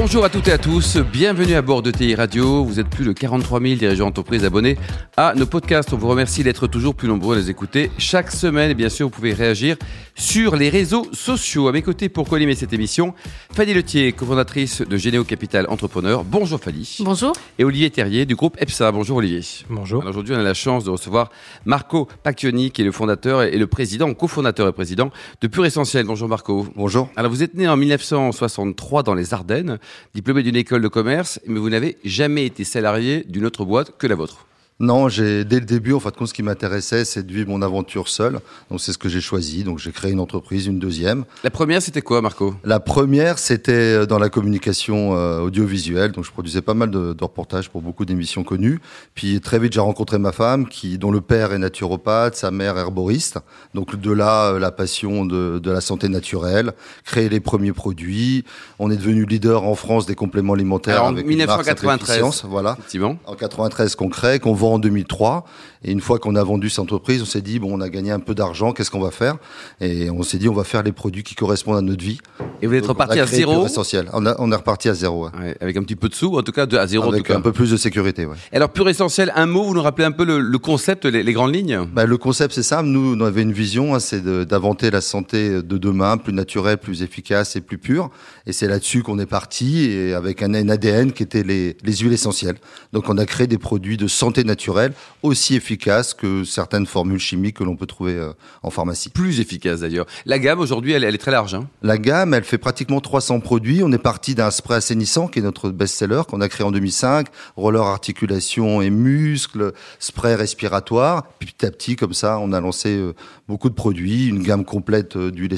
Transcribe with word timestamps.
Bonjour 0.00 0.24
à 0.24 0.28
toutes 0.28 0.46
et 0.46 0.52
à 0.52 0.58
tous, 0.58 0.96
bienvenue 0.96 1.54
à 1.54 1.60
bord 1.60 1.82
de 1.82 1.90
TI 1.90 2.14
Radio. 2.14 2.62
Vous 2.62 2.78
êtes 2.78 2.88
plus 2.88 3.04
de 3.04 3.12
43 3.12 3.60
000 3.60 3.74
dirigeants 3.74 4.04
d'entreprise 4.04 4.44
abonnés 4.44 4.78
à 5.16 5.34
nos 5.34 5.44
podcasts. 5.44 5.92
On 5.92 5.96
vous 5.96 6.06
remercie 6.06 6.44
d'être 6.44 6.68
toujours 6.68 6.94
plus 6.94 7.08
nombreux 7.08 7.34
à 7.34 7.38
les 7.40 7.50
écouter 7.50 7.90
chaque 7.98 8.30
semaine. 8.30 8.70
Et 8.70 8.74
bien 8.74 8.90
sûr, 8.90 9.06
vous 9.06 9.10
pouvez 9.10 9.32
réagir 9.32 9.76
sur 10.14 10.54
les 10.54 10.68
réseaux 10.68 11.08
sociaux. 11.12 11.66
À 11.66 11.72
mes 11.72 11.82
côtés 11.82 12.08
pour 12.08 12.28
co 12.28 12.38
cette 12.54 12.72
émission, 12.72 13.12
Fanny 13.52 13.74
Letier, 13.74 14.12
cofondatrice 14.12 14.82
de 14.82 14.96
Généo 14.96 15.24
Capital 15.24 15.66
Entrepreneur. 15.68 16.22
Bonjour 16.22 16.60
Fanny. 16.60 16.98
Bonjour. 17.00 17.32
Et 17.58 17.64
Olivier 17.64 17.90
Terrier 17.90 18.24
du 18.24 18.36
groupe 18.36 18.56
EPSA. 18.60 18.92
Bonjour 18.92 19.16
Olivier. 19.16 19.40
Bonjour. 19.68 20.06
Aujourd'hui, 20.06 20.32
on 20.36 20.38
a 20.38 20.44
la 20.44 20.54
chance 20.54 20.84
de 20.84 20.90
recevoir 20.90 21.30
Marco 21.64 22.06
Pacchioni, 22.22 22.70
qui 22.70 22.82
est 22.82 22.84
le 22.84 22.92
fondateur 22.92 23.42
et 23.42 23.58
le 23.58 23.66
président, 23.66 24.14
cofondateur 24.14 24.68
et 24.68 24.72
président 24.72 25.10
de 25.40 25.48
Pure 25.48 25.66
Essentiel. 25.66 26.06
Bonjour 26.06 26.28
Marco. 26.28 26.68
Bonjour. 26.76 27.10
Alors 27.16 27.32
vous 27.32 27.42
êtes 27.42 27.54
né 27.54 27.66
en 27.66 27.76
1963 27.76 29.02
dans 29.02 29.14
les 29.14 29.34
Ardennes 29.34 29.78
diplômé 30.14 30.42
d'une 30.42 30.56
école 30.56 30.82
de 30.82 30.88
commerce, 30.88 31.40
mais 31.46 31.60
vous 31.60 31.70
n'avez 31.70 31.98
jamais 32.04 32.46
été 32.46 32.64
salarié 32.64 33.24
d'une 33.28 33.46
autre 33.46 33.64
boîte 33.64 33.96
que 33.98 34.06
la 34.06 34.14
vôtre. 34.14 34.47
Non, 34.80 35.08
j'ai 35.08 35.44
dès 35.44 35.58
le 35.58 35.66
début, 35.66 35.92
en 35.92 35.98
fait, 35.98 36.14
ce 36.24 36.32
qui 36.32 36.44
m'intéressait, 36.44 37.04
c'est 37.04 37.26
de 37.26 37.32
vivre 37.32 37.48
mon 37.48 37.62
aventure 37.62 38.06
seul. 38.06 38.38
Donc 38.70 38.80
c'est 38.80 38.92
ce 38.92 38.98
que 38.98 39.08
j'ai 39.08 39.20
choisi. 39.20 39.64
Donc 39.64 39.80
j'ai 39.80 39.90
créé 39.90 40.12
une 40.12 40.20
entreprise, 40.20 40.66
une 40.66 40.78
deuxième. 40.78 41.24
La 41.42 41.50
première, 41.50 41.82
c'était 41.82 42.00
quoi, 42.00 42.22
Marco? 42.22 42.54
La 42.62 42.78
première, 42.78 43.40
c'était 43.40 43.72
euh, 43.72 44.06
dans 44.06 44.20
la 44.20 44.28
communication 44.28 45.16
euh, 45.16 45.40
audiovisuelle. 45.40 46.12
Donc 46.12 46.24
je 46.24 46.30
produisais 46.30 46.62
pas 46.62 46.74
mal 46.74 46.92
de, 46.92 47.12
de 47.12 47.24
reportages 47.24 47.70
pour 47.70 47.82
beaucoup 47.82 48.04
d'émissions 48.04 48.44
connues. 48.44 48.78
Puis 49.16 49.40
très 49.40 49.58
vite, 49.58 49.72
j'ai 49.72 49.80
rencontré 49.80 50.18
ma 50.18 50.30
femme, 50.30 50.68
qui 50.68 50.96
dont 50.96 51.10
le 51.10 51.22
père 51.22 51.52
est 51.52 51.58
naturopathe, 51.58 52.36
sa 52.36 52.52
mère 52.52 52.78
herboriste. 52.78 53.38
Donc 53.74 53.96
de 53.96 54.12
là, 54.12 54.52
euh, 54.52 54.58
la 54.60 54.70
passion 54.70 55.24
de, 55.24 55.58
de 55.58 55.70
la 55.72 55.80
santé 55.80 56.08
naturelle, 56.08 56.72
créer 57.04 57.28
les 57.28 57.40
premiers 57.40 57.72
produits. 57.72 58.44
On 58.78 58.92
est 58.92 58.96
devenu 58.96 59.24
leader 59.24 59.64
en 59.64 59.74
France 59.74 60.06
des 60.06 60.14
compléments 60.14 60.52
alimentaires 60.52 60.98
Alors, 60.98 61.08
avec 61.08 61.24
en 61.24 61.28
1993, 61.28 62.44
voilà. 62.48 62.76
Effectivement. 62.78 63.18
En 63.26 63.34
93 63.34 63.96
qu'on 63.96 64.08
crée, 64.08 64.38
qu'on 64.38 64.54
vend 64.54 64.67
en 64.74 64.80
2003. 64.80 65.44
Et 65.84 65.92
une 65.92 66.00
fois 66.00 66.18
qu'on 66.18 66.34
a 66.34 66.42
vendu 66.42 66.68
cette 66.70 66.80
entreprise, 66.80 67.22
on 67.22 67.26
s'est 67.26 67.40
dit, 67.40 67.58
bon, 67.58 67.76
on 67.76 67.80
a 67.80 67.88
gagné 67.88 68.10
un 68.10 68.18
peu 68.20 68.34
d'argent, 68.34 68.72
qu'est-ce 68.72 68.90
qu'on 68.90 69.00
va 69.00 69.10
faire? 69.10 69.36
Et 69.80 70.10
on 70.10 70.22
s'est 70.22 70.38
dit, 70.38 70.48
on 70.48 70.54
va 70.54 70.64
faire 70.64 70.82
les 70.82 70.92
produits 70.92 71.22
qui 71.22 71.34
correspondent 71.34 71.76
à 71.76 71.82
notre 71.82 72.02
vie. 72.02 72.18
Et 72.62 72.66
vous 72.66 72.74
êtes 72.74 72.80
Donc, 72.82 72.90
reparti 72.90 73.20
à 73.20 73.26
zéro 73.26 73.64
Essentiel. 73.66 74.08
On, 74.12 74.26
a- 74.26 74.34
on 74.40 74.50
est 74.50 74.56
reparti 74.56 74.88
à 74.88 74.94
zéro. 74.94 75.26
ouais. 75.26 75.30
Ouais, 75.40 75.56
Avec 75.60 75.76
un 75.76 75.82
petit 75.82 75.94
peu 75.96 76.08
de 76.08 76.14
sous, 76.14 76.36
en 76.36 76.42
tout 76.42 76.50
cas 76.52 76.66
de, 76.66 76.76
à 76.76 76.86
zéro 76.86 77.04
en 77.06 77.12
Avec 77.12 77.24
tout 77.24 77.32
cas. 77.32 77.38
un 77.38 77.40
peu 77.40 77.52
plus 77.52 77.70
de 77.70 77.76
sécurité, 77.76 78.26
ouais. 78.26 78.36
Alors, 78.52 78.70
Pure 78.70 78.88
Essentiel, 78.88 79.32
un 79.36 79.46
mot, 79.46 79.62
vous 79.64 79.74
nous 79.74 79.82
rappelez 79.82 80.04
un 80.04 80.10
peu 80.12 80.24
le, 80.24 80.40
le 80.40 80.58
concept, 80.58 81.04
les, 81.04 81.22
les 81.22 81.32
grandes 81.32 81.54
lignes? 81.54 81.80
Bah, 81.92 82.06
le 82.06 82.16
concept, 82.18 82.54
c'est 82.54 82.62
simple. 82.64 82.88
Nous, 82.88 83.14
on 83.16 83.20
avait 83.24 83.42
une 83.42 83.52
vision, 83.52 83.94
hein, 83.94 84.00
c'est 84.00 84.24
d'inventer 84.24 84.90
la 84.90 85.00
santé 85.00 85.62
de 85.62 85.78
demain, 85.78 86.16
plus 86.16 86.32
naturelle, 86.32 86.78
plus 86.78 87.02
efficace 87.02 87.54
et 87.54 87.60
plus 87.60 87.78
pure. 87.78 88.10
Et 88.46 88.52
c'est 88.52 88.66
là-dessus 88.66 89.02
qu'on 89.04 89.18
est 89.20 89.26
parti, 89.26 89.84
et 89.84 90.14
avec 90.14 90.42
un, 90.42 90.54
un 90.54 90.68
ADN 90.68 91.12
qui 91.12 91.22
était 91.22 91.44
les, 91.44 91.76
les 91.84 91.96
huiles 91.96 92.12
essentielles. 92.12 92.56
Donc, 92.92 93.08
on 93.08 93.16
a 93.16 93.26
créé 93.26 93.46
des 93.46 93.58
produits 93.58 93.96
de 93.96 94.08
santé 94.08 94.42
naturelle 94.42 94.92
aussi 95.22 95.54
efficaces 95.54 95.67
que 95.76 96.44
certaines 96.44 96.86
formules 96.86 97.18
chimiques 97.18 97.58
que 97.58 97.64
l'on 97.64 97.76
peut 97.76 97.86
trouver 97.86 98.14
euh, 98.14 98.32
en 98.62 98.70
pharmacie. 98.70 99.10
Plus 99.10 99.40
efficace 99.40 99.80
d'ailleurs. 99.80 100.06
La 100.24 100.38
gamme, 100.38 100.60
aujourd'hui, 100.60 100.92
elle, 100.92 101.04
elle 101.04 101.14
est 101.14 101.18
très 101.18 101.30
large. 101.30 101.54
Hein. 101.54 101.68
La 101.82 101.98
gamme, 101.98 102.34
elle 102.34 102.44
fait 102.44 102.58
pratiquement 102.58 103.00
300 103.00 103.40
produits. 103.40 103.82
On 103.82 103.92
est 103.92 103.98
parti 103.98 104.34
d'un 104.34 104.50
spray 104.50 104.76
assainissant 104.76 105.28
qui 105.28 105.40
est 105.40 105.42
notre 105.42 105.70
best-seller 105.70 106.22
qu'on 106.28 106.40
a 106.40 106.48
créé 106.48 106.66
en 106.66 106.70
2005, 106.70 107.28
roller 107.56 107.84
articulation 107.84 108.80
et 108.80 108.90
muscles, 108.90 109.72
spray 109.98 110.34
respiratoire. 110.34 111.24
Puis 111.38 111.52
petit 111.52 111.66
à 111.66 111.70
petit, 111.70 111.96
comme 111.96 112.14
ça, 112.14 112.38
on 112.38 112.52
a 112.52 112.60
lancé 112.60 112.96
euh, 112.96 113.14
beaucoup 113.48 113.68
de 113.68 113.74
produits, 113.74 114.26
une 114.28 114.42
gamme 114.42 114.64
complète 114.64 115.16
euh, 115.16 115.30
d'huiles 115.30 115.54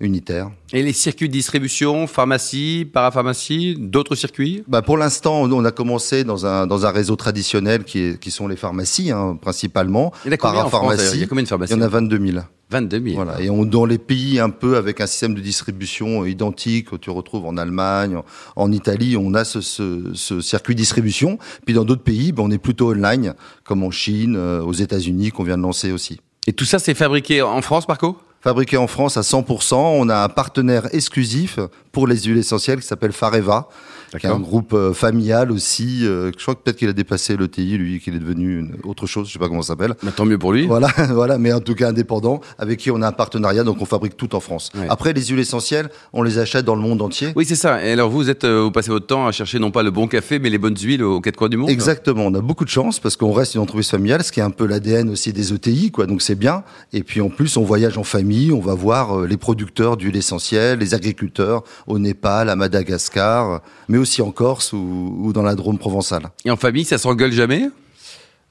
unitaires. 0.00 0.50
Et 0.72 0.82
les 0.82 0.92
circuits 0.92 1.28
de 1.28 1.32
distribution, 1.32 2.06
pharmacie, 2.06 2.88
parapharmacie, 2.92 3.76
d'autres 3.78 4.14
circuits? 4.14 4.64
Bah 4.68 4.82
pour 4.82 4.96
l'instant, 4.96 5.42
on 5.42 5.64
a 5.64 5.70
commencé 5.70 6.24
dans 6.24 6.46
un 6.46 6.66
dans 6.66 6.86
un 6.86 6.90
réseau 6.90 7.16
traditionnel 7.16 7.84
qui 7.84 7.98
est 8.00 8.20
qui 8.20 8.30
sont 8.30 8.48
les 8.48 8.56
pharmacies 8.56 9.10
hein, 9.10 9.38
principalement. 9.40 10.12
Il 10.24 10.28
y 10.28 10.30
en 10.30 10.34
a 10.34 10.36
combien 10.36 10.60
en 10.64 10.68
France, 10.68 10.72
Parapharmacie, 10.72 11.16
Il 11.16 11.20
y 11.20 11.24
a 11.24 11.26
combien 11.26 11.42
de 11.42 11.46
Il 11.46 11.50
pharmacies 11.50 11.74
y 11.74 11.76
en 11.76 11.82
a 11.82 11.88
22 11.88 12.26
000. 12.26 12.38
22 12.72 13.02
000. 13.04 13.16
Voilà. 13.16 13.40
Et 13.40 13.50
on, 13.50 13.64
dans 13.64 13.84
les 13.84 13.98
pays 13.98 14.40
un 14.40 14.50
peu 14.50 14.76
avec 14.76 15.00
un 15.00 15.06
système 15.06 15.34
de 15.34 15.40
distribution 15.40 16.24
identique 16.24 16.90
que 16.90 16.96
tu 16.96 17.10
retrouves 17.10 17.44
en 17.44 17.56
Allemagne, 17.56 18.16
en, 18.16 18.24
en 18.56 18.72
Italie, 18.72 19.16
on 19.16 19.34
a 19.34 19.44
ce, 19.44 19.60
ce, 19.60 20.12
ce 20.14 20.40
circuit 20.40 20.74
de 20.74 20.80
distribution. 20.80 21.38
Puis 21.66 21.74
dans 21.74 21.84
d'autres 21.84 22.02
pays, 22.02 22.32
ben, 22.32 22.42
on 22.44 22.50
est 22.50 22.58
plutôt 22.58 22.90
online, 22.90 23.34
comme 23.64 23.82
en 23.84 23.90
Chine, 23.90 24.36
euh, 24.36 24.62
aux 24.62 24.72
États-Unis, 24.72 25.30
qu'on 25.30 25.44
vient 25.44 25.58
de 25.58 25.62
lancer 25.62 25.92
aussi. 25.92 26.20
Et 26.46 26.52
tout 26.52 26.64
ça, 26.64 26.78
c'est 26.78 26.94
fabriqué 26.94 27.42
en 27.42 27.62
France, 27.62 27.86
Marco? 27.86 28.16
Fabriqué 28.42 28.76
en 28.76 28.88
France 28.88 29.16
à 29.16 29.20
100%, 29.20 29.76
on 29.76 30.08
a 30.08 30.24
un 30.24 30.28
partenaire 30.28 30.92
exclusif 30.92 31.60
pour 31.92 32.08
les 32.08 32.22
huiles 32.22 32.38
essentielles 32.38 32.80
qui 32.80 32.86
s'appelle 32.88 33.12
Fareva, 33.12 33.68
qui 34.18 34.26
est 34.26 34.30
un 34.30 34.40
groupe 34.40 34.72
euh, 34.74 34.92
familial 34.92 35.50
aussi. 35.52 36.06
euh, 36.06 36.30
je 36.36 36.42
crois 36.42 36.54
que 36.54 36.60
peut-être 36.62 36.76
qu'il 36.76 36.88
a 36.88 36.92
dépassé 36.92 37.36
l'ETI, 37.36 37.78
lui, 37.78 38.00
qu'il 38.00 38.14
est 38.14 38.18
devenu 38.18 38.58
une 38.58 38.76
autre 38.84 39.06
chose, 39.06 39.28
je 39.28 39.32
sais 39.32 39.38
pas 39.38 39.48
comment 39.48 39.62
ça 39.62 39.68
s'appelle. 39.74 39.94
Bah, 40.02 40.12
Tant 40.14 40.24
mieux 40.24 40.38
pour 40.38 40.52
lui. 40.52 40.66
Voilà, 40.66 40.88
voilà, 41.10 41.38
mais 41.38 41.52
en 41.52 41.60
tout 41.60 41.74
cas 41.74 41.88
indépendant, 41.88 42.40
avec 42.58 42.78
qui 42.78 42.90
on 42.90 43.00
a 43.02 43.08
un 43.08 43.12
partenariat, 43.12 43.64
donc 43.64 43.78
on 43.80 43.84
fabrique 43.86 44.16
tout 44.16 44.34
en 44.34 44.40
France. 44.40 44.70
Ouais. 44.74 44.86
Après, 44.88 45.12
les 45.12 45.24
huiles 45.24 45.38
essentielles, 45.40 45.88
on 46.12 46.22
les 46.22 46.38
achète 46.38 46.64
dans 46.64 46.74
le 46.74 46.82
monde 46.82 47.00
entier. 47.02 47.32
Oui, 47.36 47.44
c'est 47.44 47.54
ça. 47.56 47.84
Et 47.84 47.92
alors, 47.92 48.10
vous 48.10 48.28
êtes, 48.30 48.44
euh, 48.44 48.62
vous 48.62 48.70
passez 48.70 48.90
votre 48.90 49.06
temps 49.06 49.26
à 49.26 49.32
chercher 49.32 49.58
non 49.58 49.70
pas 49.70 49.82
le 49.82 49.90
bon 49.90 50.06
café, 50.08 50.38
mais 50.38 50.50
les 50.50 50.58
bonnes 50.58 50.76
huiles 50.76 51.02
aux 51.02 51.20
quatre 51.20 51.36
coins 51.36 51.48
du 51.48 51.56
monde. 51.56 51.70
Exactement, 51.70 52.26
on 52.26 52.34
a 52.34 52.40
beaucoup 52.40 52.64
de 52.64 52.70
chance 52.70 52.98
parce 53.00 53.16
qu'on 53.16 53.32
reste 53.32 53.54
une 53.54 53.60
entreprise 53.60 53.88
familiale, 53.88 54.22
ce 54.22 54.32
qui 54.32 54.40
est 54.40 54.42
un 54.44 54.50
peu 54.50 54.66
l'ADN 54.66 55.08
aussi 55.10 55.32
des 55.32 55.52
ETI, 55.52 55.90
quoi. 55.90 56.06
Donc 56.06 56.22
c'est 56.22 56.34
bien. 56.34 56.64
Et 56.92 57.02
puis 57.02 57.20
en 57.20 57.28
plus, 57.30 57.56
on 57.56 57.62
voyage 57.62 57.96
en 57.98 58.04
famille, 58.04 58.52
on 58.52 58.60
va 58.60 58.74
voir 58.74 59.20
les 59.22 59.36
producteurs 59.36 59.96
d'huile 59.96 60.16
essentielle, 60.16 60.78
les 60.78 60.94
agriculteurs 60.94 61.62
au 61.86 61.98
Népal, 61.98 62.48
à 62.48 62.56
Madagascar, 62.56 63.60
mais 63.88 63.98
aussi 64.02 64.22
en 64.22 64.30
Corse 64.30 64.72
ou, 64.72 65.16
ou 65.20 65.32
dans 65.32 65.42
la 65.42 65.54
Drôme 65.54 65.78
provençale. 65.78 66.30
Et 66.44 66.50
en 66.50 66.56
famille, 66.56 66.84
ça 66.84 66.98
s'engueule 66.98 67.32
jamais 67.32 67.70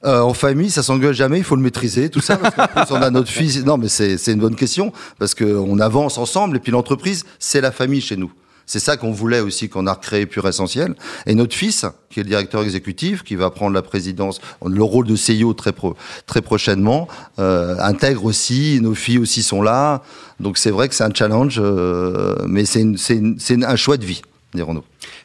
Euh, 0.03 0.21
en 0.21 0.33
famille, 0.33 0.71
ça 0.71 0.81
s'engueule 0.81 1.13
jamais, 1.13 1.37
il 1.37 1.43
faut 1.43 1.55
le 1.55 1.61
maîtriser, 1.61 2.09
tout 2.09 2.21
ça. 2.21 2.37
Parce 2.37 2.55
plus, 2.87 2.95
on 2.95 3.01
a 3.01 3.11
notre 3.11 3.29
fils. 3.29 3.63
Non, 3.63 3.77
mais 3.77 3.87
c'est 3.87 4.31
une 4.31 4.39
bonne 4.39 4.55
question 4.55 4.91
parce 5.19 5.35
que 5.35 5.45
on 5.45 5.79
avance 5.79 6.17
ensemble 6.17 6.57
et 6.57 6.59
puis 6.59 6.71
l'entreprise, 6.71 7.23
c'est 7.37 7.61
la 7.61 7.71
famille 7.71 8.01
chez 8.01 8.17
nous. 8.17 8.31
C'est 8.65 8.79
ça 8.79 8.95
qu'on 8.95 9.11
voulait 9.11 9.41
aussi 9.41 9.67
qu'on 9.67 9.85
a 9.85 9.93
recréé 9.93 10.25
Pure 10.25 10.47
Essentiel. 10.47 10.95
Et 11.25 11.35
notre 11.35 11.53
fils, 11.53 11.85
qui 12.09 12.21
est 12.21 12.23
le 12.23 12.29
directeur 12.29 12.63
exécutif, 12.63 13.21
qui 13.21 13.35
va 13.35 13.49
prendre 13.49 13.73
la 13.73 13.81
présidence, 13.81 14.39
le 14.65 14.81
rôle 14.81 15.05
de 15.05 15.15
CEO 15.15 15.53
très 15.53 15.73
pro, 15.73 15.95
très 16.25 16.41
prochainement, 16.41 17.07
euh, 17.37 17.75
intègre 17.79 18.23
aussi. 18.23 18.79
Nos 18.81 18.95
filles 18.95 19.17
aussi 19.17 19.43
sont 19.43 19.61
là. 19.61 20.03
Donc 20.39 20.57
c'est 20.57 20.71
vrai 20.71 20.87
que 20.87 20.95
c'est 20.95 21.03
un 21.03 21.13
challenge, 21.13 21.59
euh, 21.59 22.35
mais 22.47 22.63
c'est 22.65 23.63
un 23.63 23.75
choix 23.75 23.97
de 23.97 24.05
vie, 24.05 24.21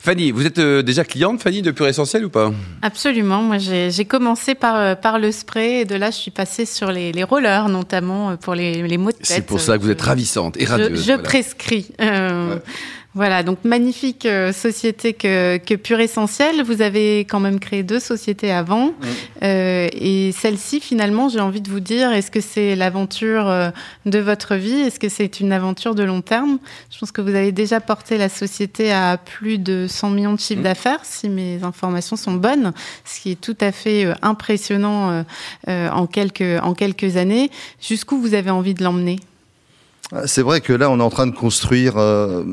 Fanny, 0.01 0.31
vous 0.31 0.47
êtes 0.47 0.59
euh, 0.59 0.83
déjà 0.83 1.05
cliente, 1.05 1.41
Fanny, 1.43 1.61
de 1.63 1.71
Pure 1.73 1.89
Essentiel 1.89 2.25
ou 2.25 2.31
pas? 2.31 2.53
Absolument. 2.83 3.43
Moi, 3.43 3.59
j'ai 3.59 4.05
commencé 4.05 4.55
par, 4.55 4.77
euh, 4.77 4.95
par 4.95 5.19
le 5.19 5.33
spray 5.33 5.81
et 5.81 5.85
de 5.85 5.97
là, 5.97 6.11
je 6.11 6.17
suis 6.17 6.31
passée 6.31 6.65
sur 6.65 6.93
les, 6.93 7.11
les 7.13 7.25
rollers, 7.25 7.69
notamment 7.69 8.31
euh, 8.31 8.37
pour 8.37 8.55
les, 8.55 8.83
les 8.87 8.99
maux 8.99 9.11
de 9.11 9.17
tête. 9.17 9.27
C'est 9.27 9.47
pour 9.47 9.61
ça 9.61 9.77
que 9.79 9.83
vous 9.83 9.91
êtes 9.91 10.01
ravissante 10.03 10.57
et 10.59 10.65
Je, 10.67 10.71
radieuse. 10.71 11.01
je 11.01 11.05
voilà. 11.07 11.23
prescris. 11.23 11.89
Euh, 12.01 12.55
Ouais. 12.55 12.61
Voilà, 13.17 13.43
donc 13.43 13.61
magnifique 13.65 14.27
euh, 14.27 14.53
société 14.53 15.15
que, 15.15 15.57
que 15.57 15.75
Pure 15.75 16.01
Essentiel. 16.01 16.63
Vous 16.63 16.83
avez 16.83 17.21
quand 17.21 17.41
même 17.41 17.59
créé 17.61 17.83
deux 17.83 17.99
sociétés 17.99 18.53
avant. 18.53 18.93
Euh, 19.43 19.89
et 19.95 20.33
celle-ci, 20.33 20.81
finalement, 20.81 21.31
j'ai 21.31 21.41
envie 21.41 21.63
de 21.63 21.71
vous 21.71 21.81
dire, 21.81 22.13
est-ce 22.13 22.31
que 22.31 22.43
c'est 22.43 22.77
l'aventure 22.77 23.49
euh, 23.49 23.71
de 24.05 24.19
votre 24.19 24.55
vie? 24.57 24.81
Est-ce 24.83 25.01
que 25.01 25.09
c'est 25.09 25.41
une 25.41 25.53
aventure 25.53 25.95
de 25.95 26.03
long 26.03 26.21
terme? 26.21 26.59
Je 26.93 26.99
pense 26.99 27.11
que 27.11 27.23
vous 27.23 27.35
avez 27.35 27.53
déjà 27.53 27.81
porté 27.81 28.19
la 28.19 28.29
société 28.29 28.93
à 28.93 29.17
plus 29.17 29.57
de 29.57 29.87
100 29.89 30.11
millions 30.11 30.35
de 30.35 30.39
chiffres 30.39 30.59
Mhm. 30.61 30.65
d'affaires, 30.65 31.01
si 31.03 31.31
mes 31.31 31.63
informations 31.63 32.17
sont 32.17 32.35
bonnes, 32.35 32.75
ce 33.07 33.21
qui 33.23 33.31
est 33.31 33.41
tout 33.41 33.57
à 33.63 33.73
fait 33.73 34.13
impressionnant 34.21 35.25
en, 35.67 36.07
quelques, 36.07 36.63
en 36.63 36.75
quelques 36.75 37.17
années. 37.17 37.51
Jusqu'où 37.81 38.21
vous 38.21 38.35
avez 38.35 38.51
envie 38.51 38.75
de 38.75 38.85
l'emmener? 38.85 39.19
C'est 40.27 40.43
vrai 40.43 40.61
que 40.61 40.73
là, 40.73 40.89
on 40.91 41.01
est 41.01 41.03
en 41.03 41.11
train 41.11 41.27
de 41.27 41.35
construire 41.35 41.95
euh, 41.97 42.45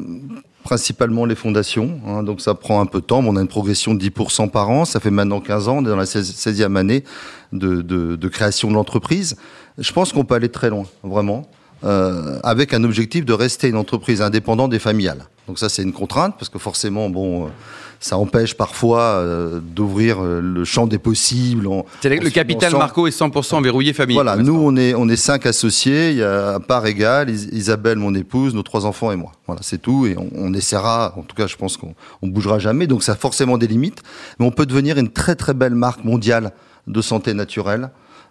principalement 0.63 1.25
les 1.25 1.35
fondations. 1.35 1.99
hein, 2.07 2.23
donc 2.23 2.41
ça 2.41 2.55
prend 2.55 2.81
un 2.81 2.85
peu 2.85 3.01
de 3.01 3.05
temps. 3.05 3.21
mais 3.21 3.29
on 3.29 3.35
a 3.35 3.41
une 3.41 3.47
progression 3.47 3.93
de 3.93 4.03
10% 4.03 4.49
par 4.49 4.69
an. 4.69 4.85
Ça 4.85 4.99
fait 4.99 5.11
maintenant 5.11 5.39
15 5.39 5.67
ans, 5.67 5.77
on 5.77 5.81
est 5.85 5.89
dans 5.89 5.95
la 5.95 6.05
16 6.05 6.33
16e 6.33 6.75
année 6.75 7.03
de 7.51 8.27
création 8.27 8.69
de 8.69 8.73
l'entreprise. 8.73 9.35
Je 9.77 9.91
pense 9.91 10.13
qu'on 10.13 10.23
peut 10.23 10.35
aller 10.35 10.49
très 10.49 10.69
loin, 10.69 10.85
vraiment, 11.03 11.49
euh, 11.83 12.39
avec 12.43 12.73
un 12.73 12.83
objectif 12.83 13.25
de 13.25 13.33
rester 13.33 13.67
une 13.67 13.77
entreprise 13.77 14.21
indépendante 14.21 14.73
et 14.73 14.79
familiale. 14.79 15.25
Donc 15.47 15.59
ça, 15.59 15.69
c'est 15.69 15.83
une 15.83 15.91
contrainte 15.91 16.35
parce 16.37 16.49
que 16.49 16.57
forcément, 16.57 17.09
bon, 17.09 17.45
euh, 17.45 17.49
ça 17.99 18.17
empêche 18.17 18.55
parfois 18.55 19.01
euh, 19.01 19.59
d'ouvrir 19.61 20.23
euh, 20.23 20.39
le 20.41 20.63
champ 20.63 20.87
des 20.87 20.99
possibles. 20.99 21.67
C'est 22.01 22.09
le 22.09 22.29
capital 22.29 22.71
Marco 22.73 23.07
est 23.07 23.17
100% 23.17 23.61
verrouillé 23.61 23.93
famille. 23.93 24.15
Voilà, 24.15 24.37
nous 24.37 24.55
on 24.55 24.75
est 24.77 24.93
on 24.93 25.09
est 25.09 25.17
cinq 25.17 25.45
associés. 25.45 26.11
Il 26.11 26.17
y 26.17 26.23
a 26.23 26.55
à 26.55 26.59
part 26.59 26.85
égale 26.85 27.29
Isabelle, 27.29 27.97
mon 27.97 28.15
épouse, 28.15 28.53
nos 28.55 28.63
trois 28.63 28.85
enfants 28.85 29.11
et 29.11 29.17
moi. 29.17 29.33
Voilà, 29.45 29.61
c'est 29.63 29.81
tout. 29.81 30.05
Et 30.05 30.15
on, 30.17 30.29
on, 30.35 30.53
essaiera. 30.53 31.13
En 31.17 31.23
tout 31.23 31.35
cas, 31.35 31.47
je 31.47 31.57
pense 31.57 31.75
qu'on 31.75 31.93
on 32.21 32.27
bougera 32.27 32.59
jamais. 32.59 32.87
Donc 32.87 33.03
ça 33.03 33.13
a 33.13 33.15
forcément 33.15 33.57
des 33.57 33.67
limites, 33.67 34.01
mais 34.39 34.45
on 34.45 34.51
peut 34.51 34.65
devenir 34.65 34.97
une 34.97 35.09
très 35.09 35.35
très 35.35 35.53
belle 35.53 35.75
marque 35.75 36.05
mondiale 36.05 36.51
de 36.87 37.01
santé 37.01 37.33
naturelle. 37.33 37.89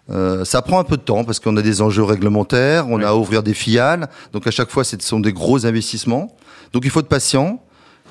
Euh, 0.09 0.43
ça 0.43 0.61
prend 0.61 0.79
un 0.79 0.83
peu 0.83 0.97
de 0.97 1.01
temps 1.01 1.23
parce 1.23 1.39
qu'on 1.39 1.55
a 1.57 1.61
des 1.61 1.81
enjeux 1.81 2.03
réglementaires, 2.03 2.87
on 2.89 3.01
a 3.01 3.09
à 3.09 3.15
ouvrir 3.15 3.41
des 3.41 3.53
filiales, 3.53 4.09
donc 4.33 4.45
à 4.47 4.51
chaque 4.51 4.69
fois 4.69 4.83
ce 4.83 4.97
sont 4.99 5.19
des 5.19 5.33
gros 5.33 5.65
investissements. 5.65 6.35
Donc 6.73 6.83
il 6.85 6.91
faut 6.91 6.99
être 6.99 7.07
patient. 7.07 7.61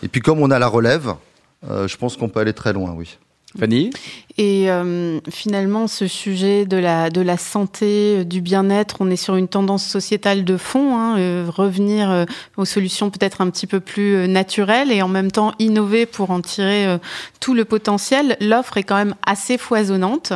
Et 0.03 0.09
puis 0.09 0.21
comme 0.21 0.41
on 0.41 0.50
a 0.50 0.59
la 0.59 0.69
relève, 0.69 1.15
euh, 1.69 1.87
je 1.87 1.97
pense 1.97 2.17
qu'on 2.17 2.29
peut 2.29 2.41
aller 2.41 2.55
très 2.55 2.73
loin, 2.73 2.94
oui. 2.97 3.19
Et 4.38 4.70
euh, 4.70 5.20
finalement, 5.31 5.87
ce 5.88 6.06
sujet 6.06 6.64
de 6.64 6.78
la, 6.78 7.10
de 7.10 7.20
la 7.20 7.37
santé, 7.37 8.20
euh, 8.20 8.25
du 8.25 8.40
bien-être, 8.40 8.96
on 9.00 9.10
est 9.10 9.16
sur 9.16 9.37
une 9.37 9.49
tendance 9.49 9.84
sociétale 9.84 10.44
de 10.44 10.56
fond, 10.56 10.96
hein, 10.96 11.19
euh, 11.19 11.46
revenir 11.49 12.26
aux 12.56 12.64
solutions 12.64 13.10
peut-être 13.10 13.40
un 13.40 13.50
petit 13.50 13.66
peu 13.66 13.81
plus 13.81 14.26
naturelles 14.28 14.90
et 14.90 15.02
en 15.02 15.08
même 15.08 15.31
temps 15.31 15.52
innover 15.58 16.06
pour 16.06 16.31
en 16.31 16.40
tirer 16.40 16.99
tout 17.40 17.54
le 17.54 17.64
potentiel. 17.64 18.37
L'offre 18.40 18.76
est 18.76 18.82
quand 18.82 18.96
même 18.96 19.14
assez 19.26 19.58
foisonnante. 19.58 20.32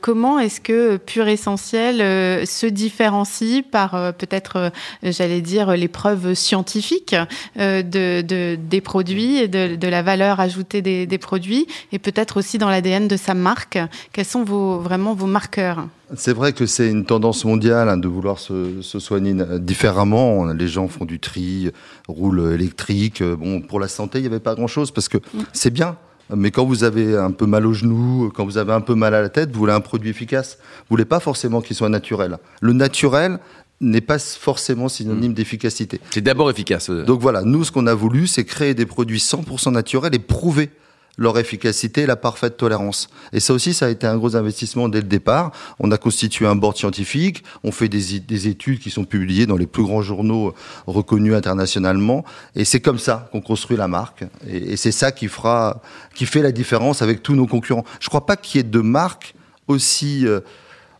comment 0.00 0.38
est-ce 0.38 0.60
que 0.60 0.96
Pure 0.96 1.28
Essentiel 1.28 2.46
se 2.46 2.66
différencie 2.66 3.62
par 3.62 4.14
peut-être, 4.14 4.72
j'allais 5.02 5.40
dire, 5.40 5.76
les 5.76 5.88
preuves 5.88 6.34
scientifiques 6.34 7.16
de, 7.56 7.82
de, 8.22 8.56
des 8.56 8.80
produits 8.80 9.38
et 9.38 9.48
de, 9.48 9.76
de 9.76 9.88
la 9.88 10.02
valeur 10.02 10.40
ajoutée 10.40 10.82
des, 10.82 11.06
des 11.06 11.18
produits 11.18 11.66
et 11.92 11.98
peut-être 11.98 12.25
aussi 12.34 12.58
dans 12.58 12.68
l'ADN 12.68 13.08
de 13.08 13.16
sa 13.16 13.34
marque 13.34 13.78
Quels 14.12 14.24
sont 14.24 14.44
vos, 14.44 14.78
vraiment 14.78 15.14
vos 15.14 15.26
marqueurs? 15.26 15.86
C'est 16.16 16.32
vrai 16.32 16.52
que 16.52 16.66
c'est 16.66 16.88
une 16.88 17.04
tendance 17.04 17.44
mondiale 17.44 17.88
hein, 17.88 17.96
de 17.96 18.08
vouloir 18.08 18.38
se, 18.38 18.80
se, 18.82 18.98
soigner 18.98 19.34
différemment. 19.58 20.46
Les 20.46 20.68
gens 20.68 20.88
font 20.88 21.04
du 21.04 21.18
tri, 21.18 21.70
roulent 22.08 22.52
électrique. 22.52 23.22
Bon, 23.22 23.60
pour 23.60 23.80
la 23.80 23.88
santé, 23.88 24.18
il 24.18 24.22
n'y 24.22 24.28
avait 24.28 24.40
pas 24.40 24.54
grand-chose 24.54 24.90
parce 24.90 25.08
que 25.08 25.18
mmh. 25.18 25.40
c'est 25.52 25.72
bien. 25.72 25.96
Mais 26.34 26.50
quand 26.50 26.64
vous 26.64 26.84
avez 26.84 27.16
un 27.16 27.30
peu 27.30 27.46
mal 27.46 27.66
au 27.66 27.72
genou, 27.72 28.32
quand 28.34 28.44
vous 28.44 28.58
avez 28.58 28.72
un 28.72 28.80
peu 28.80 28.94
mal 28.94 29.14
à 29.14 29.22
la 29.22 29.28
tête, 29.28 29.52
vous 29.52 29.60
voulez 29.60 29.72
un 29.72 29.80
produit 29.80 30.10
efficace. 30.10 30.58
Vous 30.60 30.86
voulez 30.90 31.04
pas 31.04 31.20
forcément 31.20 31.60
qu'il 31.60 31.76
soit 31.76 31.88
naturel. 31.88 32.38
Le 32.60 32.72
naturel 32.72 33.38
n'est 33.80 34.00
pas 34.00 34.18
forcément 34.18 34.88
synonyme 34.88 35.32
mmh. 35.32 35.34
d'efficacité. 35.34 36.00
C'est 36.10 36.22
d'abord 36.22 36.50
efficace. 36.50 36.90
Donc 36.90 37.20
voilà, 37.20 37.42
nous, 37.42 37.64
ce 37.64 37.72
qu'on 37.72 37.86
a 37.86 37.94
voulu, 37.94 38.26
c'est 38.26 38.44
créer 38.44 38.74
des 38.74 38.86
produits 38.86 39.18
100% 39.18 39.70
naturels 39.72 40.14
et 40.14 40.18
prouver 40.18 40.70
leur 41.16 41.38
efficacité 41.38 42.02
et 42.02 42.06
la 42.06 42.16
parfaite 42.16 42.56
tolérance. 42.56 43.08
Et 43.32 43.40
ça 43.40 43.54
aussi, 43.54 43.72
ça 43.72 43.86
a 43.86 43.88
été 43.88 44.06
un 44.06 44.16
gros 44.16 44.36
investissement 44.36 44.88
dès 44.88 45.00
le 45.00 45.06
départ. 45.06 45.52
On 45.78 45.90
a 45.90 45.98
constitué 45.98 46.46
un 46.46 46.56
board 46.56 46.76
scientifique, 46.76 47.42
on 47.64 47.72
fait 47.72 47.88
des, 47.88 48.20
des 48.20 48.48
études 48.48 48.80
qui 48.80 48.90
sont 48.90 49.04
publiées 49.04 49.46
dans 49.46 49.56
les 49.56 49.66
plus 49.66 49.82
grands 49.82 50.02
journaux 50.02 50.54
reconnus 50.86 51.34
internationalement, 51.34 52.24
et 52.54 52.64
c'est 52.64 52.80
comme 52.80 52.98
ça 52.98 53.28
qu'on 53.32 53.40
construit 53.40 53.76
la 53.76 53.88
marque. 53.88 54.24
Et, 54.48 54.76
c'est 54.76 54.92
ça 54.92 55.12
qui 55.12 55.28
fera, 55.28 55.80
qui 56.14 56.26
fait 56.26 56.42
la 56.42 56.52
différence 56.52 57.02
avec 57.02 57.22
tous 57.22 57.34
nos 57.34 57.46
concurrents. 57.46 57.84
Je 58.00 58.08
crois 58.08 58.26
pas 58.26 58.36
qu'il 58.36 58.58
y 58.58 58.60
ait 58.60 58.68
de 58.68 58.80
marque 58.80 59.34
aussi 59.68 60.26
euh, 60.26 60.40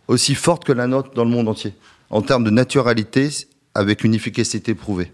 aussi 0.09 0.35
forte 0.35 0.65
que 0.65 0.73
la 0.73 0.87
nôtre 0.87 1.11
dans 1.15 1.25
le 1.25 1.31
monde 1.31 1.49
entier 1.49 1.75
en 2.11 2.23
termes 2.23 2.45
de 2.45 2.51
naturalité 2.51 3.29
avec 3.75 4.05
une 4.05 4.15
efficacité 4.15 4.75
prouvée. 4.75 5.13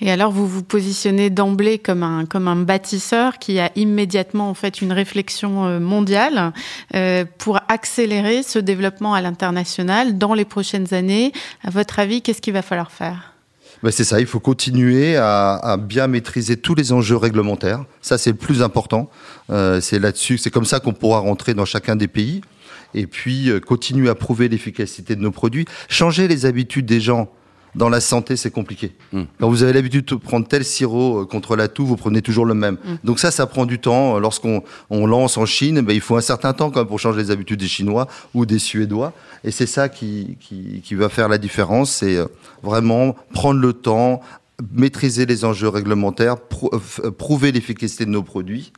Et 0.00 0.10
alors, 0.12 0.30
vous 0.30 0.46
vous 0.46 0.62
positionnez 0.62 1.28
d'emblée 1.28 1.78
comme 1.78 2.02
un, 2.02 2.24
comme 2.24 2.46
un 2.46 2.56
bâtisseur 2.56 3.38
qui 3.38 3.58
a 3.58 3.72
immédiatement 3.74 4.48
en 4.48 4.54
fait 4.54 4.80
une 4.80 4.92
réflexion 4.92 5.66
euh, 5.66 5.80
mondiale 5.80 6.52
euh, 6.94 7.24
pour 7.38 7.60
accélérer 7.68 8.44
ce 8.44 8.60
développement 8.60 9.14
à 9.14 9.20
l'international 9.20 10.16
dans 10.16 10.34
les 10.34 10.44
prochaines 10.44 10.94
années. 10.94 11.32
À 11.64 11.70
votre 11.70 11.98
avis, 11.98 12.22
qu'est-ce 12.22 12.40
qu'il 12.40 12.52
va 12.52 12.62
falloir 12.62 12.92
faire? 12.92 13.34
Ben 13.82 13.92
c'est 13.92 14.04
ça, 14.04 14.18
il 14.18 14.26
faut 14.26 14.40
continuer 14.40 15.16
à, 15.16 15.76
bien 15.78 16.08
maîtriser 16.08 16.56
tous 16.56 16.74
les 16.74 16.92
enjeux 16.92 17.16
réglementaires. 17.16 17.84
Ça, 18.00 18.18
c'est 18.18 18.30
le 18.30 18.36
plus 18.36 18.60
important. 18.60 19.08
Euh, 19.50 19.80
c'est 19.80 20.00
là-dessus, 20.00 20.36
c'est 20.36 20.50
comme 20.50 20.64
ça 20.64 20.80
qu'on 20.80 20.92
pourra 20.92 21.20
rentrer 21.20 21.54
dans 21.54 21.64
chacun 21.64 21.94
des 21.94 22.08
pays. 22.08 22.40
Et 22.94 23.06
puis, 23.06 23.50
continuer 23.66 24.08
à 24.08 24.14
prouver 24.14 24.48
l'efficacité 24.48 25.14
de 25.14 25.20
nos 25.20 25.30
produits. 25.30 25.66
Changer 25.88 26.26
les 26.26 26.46
habitudes 26.46 26.86
des 26.86 27.00
gens 27.00 27.30
dans 27.74 27.88
la 27.88 28.00
santé, 28.00 28.36
c'est 28.36 28.50
compliqué. 28.50 28.92
Mm. 29.12 29.22
Quand 29.40 29.48
vous 29.48 29.62
avez 29.62 29.72
l'habitude 29.72 30.04
de 30.04 30.14
prendre 30.14 30.46
tel 30.46 30.64
sirop 30.64 31.20
euh, 31.20 31.24
contre 31.24 31.56
la 31.56 31.68
toux, 31.68 31.86
vous 31.86 31.96
prenez 31.96 32.22
toujours 32.22 32.46
le 32.46 32.54
même. 32.54 32.74
Mm. 32.74 32.94
Donc 33.04 33.18
ça, 33.18 33.30
ça 33.30 33.46
prend 33.46 33.66
du 33.66 33.78
temps. 33.78 34.18
Lorsqu'on 34.18 34.62
on 34.90 35.06
lance 35.06 35.36
en 35.36 35.46
Chine, 35.46 35.80
ben, 35.80 35.92
il 35.92 36.00
faut 36.00 36.16
un 36.16 36.20
certain 36.20 36.52
temps 36.52 36.70
quand 36.70 36.80
même 36.80 36.88
pour 36.88 37.00
changer 37.00 37.18
les 37.18 37.30
habitudes 37.30 37.60
des 37.60 37.68
Chinois 37.68 38.06
ou 38.34 38.46
des 38.46 38.58
Suédois. 38.58 39.12
Et 39.44 39.50
c'est 39.50 39.66
ça 39.66 39.88
qui, 39.88 40.36
qui, 40.40 40.80
qui, 40.82 40.94
va 40.94 41.08
faire 41.08 41.28
la 41.28 41.38
différence. 41.38 41.90
C'est 41.92 42.16
euh, 42.16 42.26
vraiment 42.62 43.14
prendre 43.32 43.60
le 43.60 43.72
temps, 43.72 44.20
maîtriser 44.72 45.26
les 45.26 45.44
enjeux 45.44 45.68
réglementaires, 45.68 46.36
euh, 46.72 47.10
prouver 47.10 47.52
l'efficacité 47.52 48.04
de 48.04 48.10
nos 48.10 48.22
produits. 48.22 48.72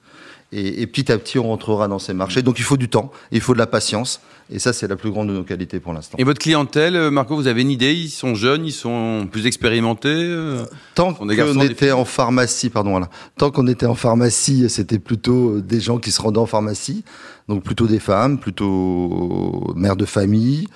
Et, 0.52 0.82
et, 0.82 0.86
petit 0.86 1.12
à 1.12 1.18
petit, 1.18 1.38
on 1.38 1.44
rentrera 1.44 1.86
dans 1.86 1.98
ces 1.98 2.12
marchés. 2.12 2.42
Donc 2.42 2.58
il 2.58 2.64
faut 2.64 2.76
du 2.76 2.88
temps, 2.88 3.12
il 3.30 3.40
faut 3.40 3.54
de 3.54 3.58
la 3.58 3.66
patience. 3.68 4.20
Et 4.52 4.58
ça, 4.58 4.72
c'est 4.72 4.88
la 4.88 4.96
plus 4.96 5.10
grande 5.10 5.28
de 5.28 5.32
nos 5.32 5.44
qualités 5.44 5.78
pour 5.78 5.92
l'instant. 5.92 6.18
Et 6.18 6.24
votre 6.24 6.40
clientèle, 6.40 6.96
euh, 6.96 7.10
Marco, 7.10 7.36
vous 7.36 7.46
avez 7.46 7.62
une 7.62 7.70
idée? 7.70 7.94
Ils 7.94 8.10
sont 8.10 8.34
jeunes, 8.34 8.66
ils 8.66 8.72
sont 8.72 9.28
plus 9.30 9.46
expérimentés 9.46 10.08
euh, 10.08 10.64
Tant 10.96 11.14
qu'on 11.14 11.28
était 11.60 11.92
en 11.92 12.04
pharmacie, 12.04 12.68
pardon, 12.68 12.90
voilà. 12.90 13.08
Tant 13.38 13.52
qu'on 13.52 13.68
était 13.68 13.86
en 13.86 13.94
pharmacie, 13.94 14.68
c'était 14.68 14.98
plutôt 14.98 15.60
des 15.60 15.80
gens 15.80 15.98
qui 15.98 16.10
se 16.10 16.20
rendaient 16.20 16.38
en 16.38 16.46
pharmacie. 16.46 17.04
Donc 17.48 17.62
plutôt 17.62 17.86
des 17.86 18.00
femmes, 18.00 18.38
plutôt 18.38 19.72
mères 19.76 19.96
de 19.96 20.04
famille, 20.04 20.66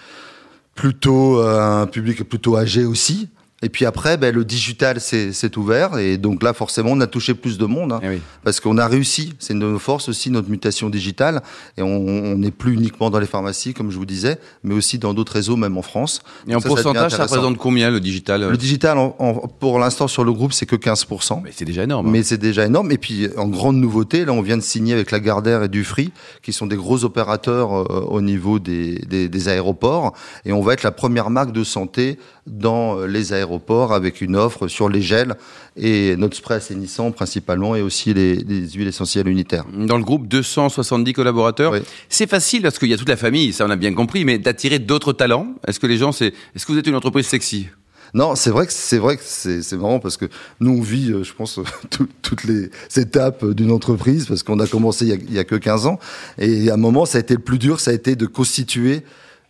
plutôt 0.77 1.41
euh, 1.41 1.83
un 1.83 1.87
public 1.87 2.23
plutôt 2.23 2.57
âgé 2.57 2.85
aussi. 2.85 3.29
Et 3.63 3.71
puis 3.71 3.87
après, 3.87 4.19
ben, 4.19 4.35
le 4.35 4.45
digital 4.45 5.01
s'est 5.01 5.59
ouvert. 5.59 5.97
Et 5.97 6.19
donc 6.19 6.43
là, 6.43 6.53
forcément, 6.53 6.91
on 6.93 7.01
a 7.01 7.07
touché 7.07 7.35
plus 7.35 7.57
de 7.57 7.65
monde. 7.65 7.93
Hein, 7.93 8.01
eh 8.03 8.09
oui. 8.09 8.21
Parce 8.43 8.61
qu'on 8.61 8.77
a 8.77 8.87
réussi. 8.87 9.35
C'est 9.39 9.55
une 9.55 9.61
de 9.61 9.67
nos 9.67 9.79
forces 9.79 10.09
aussi, 10.09 10.31
notre 10.31 10.51
mutation 10.51 10.91
digitale. 10.91 11.43
Et 11.79 11.83
on 11.83 12.37
n'est 12.37 12.51
plus 12.51 12.75
uniquement 12.75 13.11
dans 13.11 13.21
les 13.21 13.27
pharmacies, 13.27 13.73
comme 13.73 13.91
je 13.91 13.97
vous 13.97 14.05
disais, 14.05 14.39
mais 14.65 14.75
aussi 14.75 14.99
dans 14.99 15.15
d'autres 15.15 15.33
réseaux, 15.33 15.57
même 15.57 15.79
en 15.79 15.83
France. 15.83 16.23
Et 16.47 16.53
donc 16.53 16.59
en 16.59 16.61
ça, 16.61 16.69
pourcentage, 16.69 17.13
ça, 17.13 17.17
ça, 17.17 17.23
représente 17.23 17.57
combien 17.57 17.91
le 17.91 18.01
digital 18.01 18.43
Le 18.51 18.57
digital, 18.57 18.99
en, 18.99 19.17
en, 19.19 19.35
pour 19.35 19.79
l'instant, 19.79 20.09
sur 20.09 20.25
le 20.25 20.33
groupe, 20.33 20.53
c'est 20.53 20.67
que 20.67 20.77
15%. 20.77 21.41
Mais 21.43 21.51
c'est 21.55 21.65
déjà 21.65 21.85
énorme. 21.85 22.11
Mais 22.11 22.23
c'est 22.23 22.39
déjà 22.39 22.67
énorme. 22.67 22.93
Et 22.93 22.99
puis, 22.99 23.29
en 23.37 23.47
grande 23.47 23.77
nouveauté, 23.77 24.27
là, 24.27 24.33
on 24.33 24.43
vient 24.43 24.59
de 24.59 24.63
signer 24.63 24.93
avec 24.93 25.11
la 25.11 25.21
Gardère 25.21 25.63
et 25.63 25.69
Dufry, 25.69 26.13
qui 26.43 26.53
sont 26.53 26.67
des 26.67 26.77
gros 26.77 27.05
opérateurs 27.05 27.73
euh, 27.73 28.01
au 28.09 28.21
niveau 28.21 28.59
des, 28.59 28.99
des, 29.07 29.29
des 29.29 29.49
aéroports. 29.49 30.13
Et 30.45 30.53
on 30.53 30.61
va 30.61 30.75
être 30.75 30.83
la 30.83 30.93
première 30.93 31.31
marque 31.31 31.53
de 31.53 31.65
santé 31.65 32.19
dans 32.47 33.05
les 33.07 33.33
aéroports 33.33 33.93
avec 33.93 34.21
une 34.21 34.37
offre 34.37 34.69
sur 34.69 34.89
les 34.89 35.01
gels 35.01 35.35
et 35.77 36.15
notre 36.17 36.37
spray 36.37 36.59
assainissant 36.59 37.11
principalement 37.11 37.75
et 37.75 37.83
aussi 37.83 38.13
les, 38.13 38.37
les, 38.37 38.69
huiles 38.71 38.89
essentielles 38.89 39.29
unitaires. 39.29 39.65
Dans 39.73 39.97
le 39.97 40.05
groupe 40.05 40.29
270 40.29 41.13
collaborateurs, 41.15 41.73
oui. 41.73 41.81
c'est 42.09 42.29
facile 42.29 42.63
parce 42.63 42.79
qu'il 42.79 42.89
y 42.89 42.95
a 42.95 42.97
toute 42.99 43.09
la 43.09 43.17
famille, 43.17 43.53
ça 43.53 43.65
on 43.67 43.71
a 43.71 43.77
bien 43.77 43.95
compris, 43.95 44.25
mais 44.25 44.39
d'attirer 44.39 44.79
d'autres 44.79 45.13
talents. 45.13 45.55
Est-ce 45.67 45.81
que 45.81 45.87
les 45.87 45.97
gens, 45.97 46.13
c'est, 46.13 46.35
est-ce 46.55 46.67
que 46.67 46.73
vous 46.73 46.79
êtes 46.79 46.87
une 46.87 46.97
entreprise 46.97 47.27
sexy? 47.27 47.69
Non, 48.13 48.37
c'est 48.37 48.51
vrai 48.51 48.67
que 48.67 48.73
c'est 48.73 48.99
vrai 48.99 49.17
que 49.17 49.23
c'est 49.25 49.73
marrant 49.73 49.99
parce 49.99 50.17
que 50.17 50.27
nous 50.61 50.79
on 50.79 50.81
vit, 50.81 51.13
je 51.25 51.33
pense, 51.33 51.59
tout, 51.91 52.09
toutes 52.23 52.45
les 52.45 52.71
étapes 52.97 53.45
d'une 53.45 53.73
entreprise 53.73 54.27
parce 54.27 54.45
qu'on 54.45 54.61
a 54.61 54.69
commencé 54.69 55.07
il 55.07 55.09
y 55.09 55.13
a, 55.13 55.17
il 55.17 55.33
y 55.33 55.39
a, 55.39 55.45
que 55.45 55.57
15 55.57 55.87
ans 55.87 55.99
et 56.39 56.71
à 56.71 56.75
un 56.75 56.77
moment 56.77 57.07
ça 57.07 57.19
a 57.19 57.21
été 57.21 57.35
le 57.35 57.41
plus 57.41 57.59
dur, 57.59 57.81
ça 57.81 57.91
a 57.91 57.95
été 57.95 58.15
de 58.15 58.27
constituer 58.27 59.03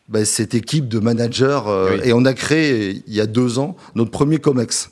ben, 0.09 0.25
cette 0.25 0.55
équipe 0.55 0.89
de 0.89 0.99
managers 0.99 1.61
euh, 1.67 1.97
oui. 1.97 2.09
et 2.09 2.13
on 2.13 2.25
a 2.25 2.35
créé 2.35 3.03
il 3.07 3.15
y 3.15 3.21
a 3.21 3.27
deux 3.27 3.59
ans 3.59 3.77
notre 3.95 4.11
premier 4.11 4.39
Comex. 4.39 4.91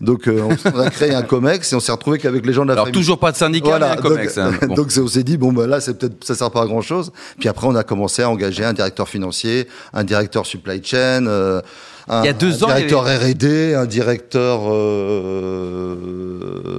Donc 0.00 0.26
euh, 0.26 0.48
on 0.74 0.78
a 0.78 0.90
créé 0.90 1.14
un 1.14 1.22
Comex 1.22 1.72
et 1.72 1.76
on 1.76 1.80
s'est 1.80 1.92
retrouvé 1.92 2.18
qu'avec 2.18 2.44
les 2.44 2.52
gens 2.52 2.62
de 2.62 2.68
la 2.68 2.72
Alors 2.74 2.86
famille. 2.86 3.00
toujours 3.00 3.18
pas 3.18 3.30
de 3.30 3.36
syndicat, 3.36 3.68
voilà, 3.68 3.90
mais 3.90 3.98
un 3.98 4.02
Comex. 4.02 4.34
Donc, 4.34 4.44
hein. 4.44 4.58
bon. 4.66 4.74
donc 4.76 4.92
on 4.98 5.06
s'est 5.06 5.22
dit 5.22 5.36
bon 5.36 5.52
ben 5.52 5.66
là 5.66 5.80
c'est 5.80 5.98
peut-être 5.98 6.24
ça 6.24 6.34
sert 6.34 6.50
pas 6.50 6.62
à 6.62 6.66
grand 6.66 6.82
chose. 6.82 7.12
Puis 7.38 7.48
après 7.48 7.66
on 7.66 7.74
a 7.74 7.84
commencé 7.84 8.22
à 8.22 8.30
engager 8.30 8.64
un 8.64 8.72
directeur 8.72 9.08
financier, 9.08 9.68
un 9.92 10.04
directeur 10.04 10.46
supply 10.46 10.82
chain. 10.82 11.26
Euh, 11.26 11.60
un, 12.08 12.22
il 12.22 12.26
y 12.26 12.28
a 12.28 12.32
deux 12.34 12.62
un 12.62 12.64
ans, 12.64 12.66
directeur 12.66 13.06
avait... 13.06 13.32
R&D, 13.32 13.74
un 13.74 13.86
directeur, 13.86 14.62
euh, 14.70 15.96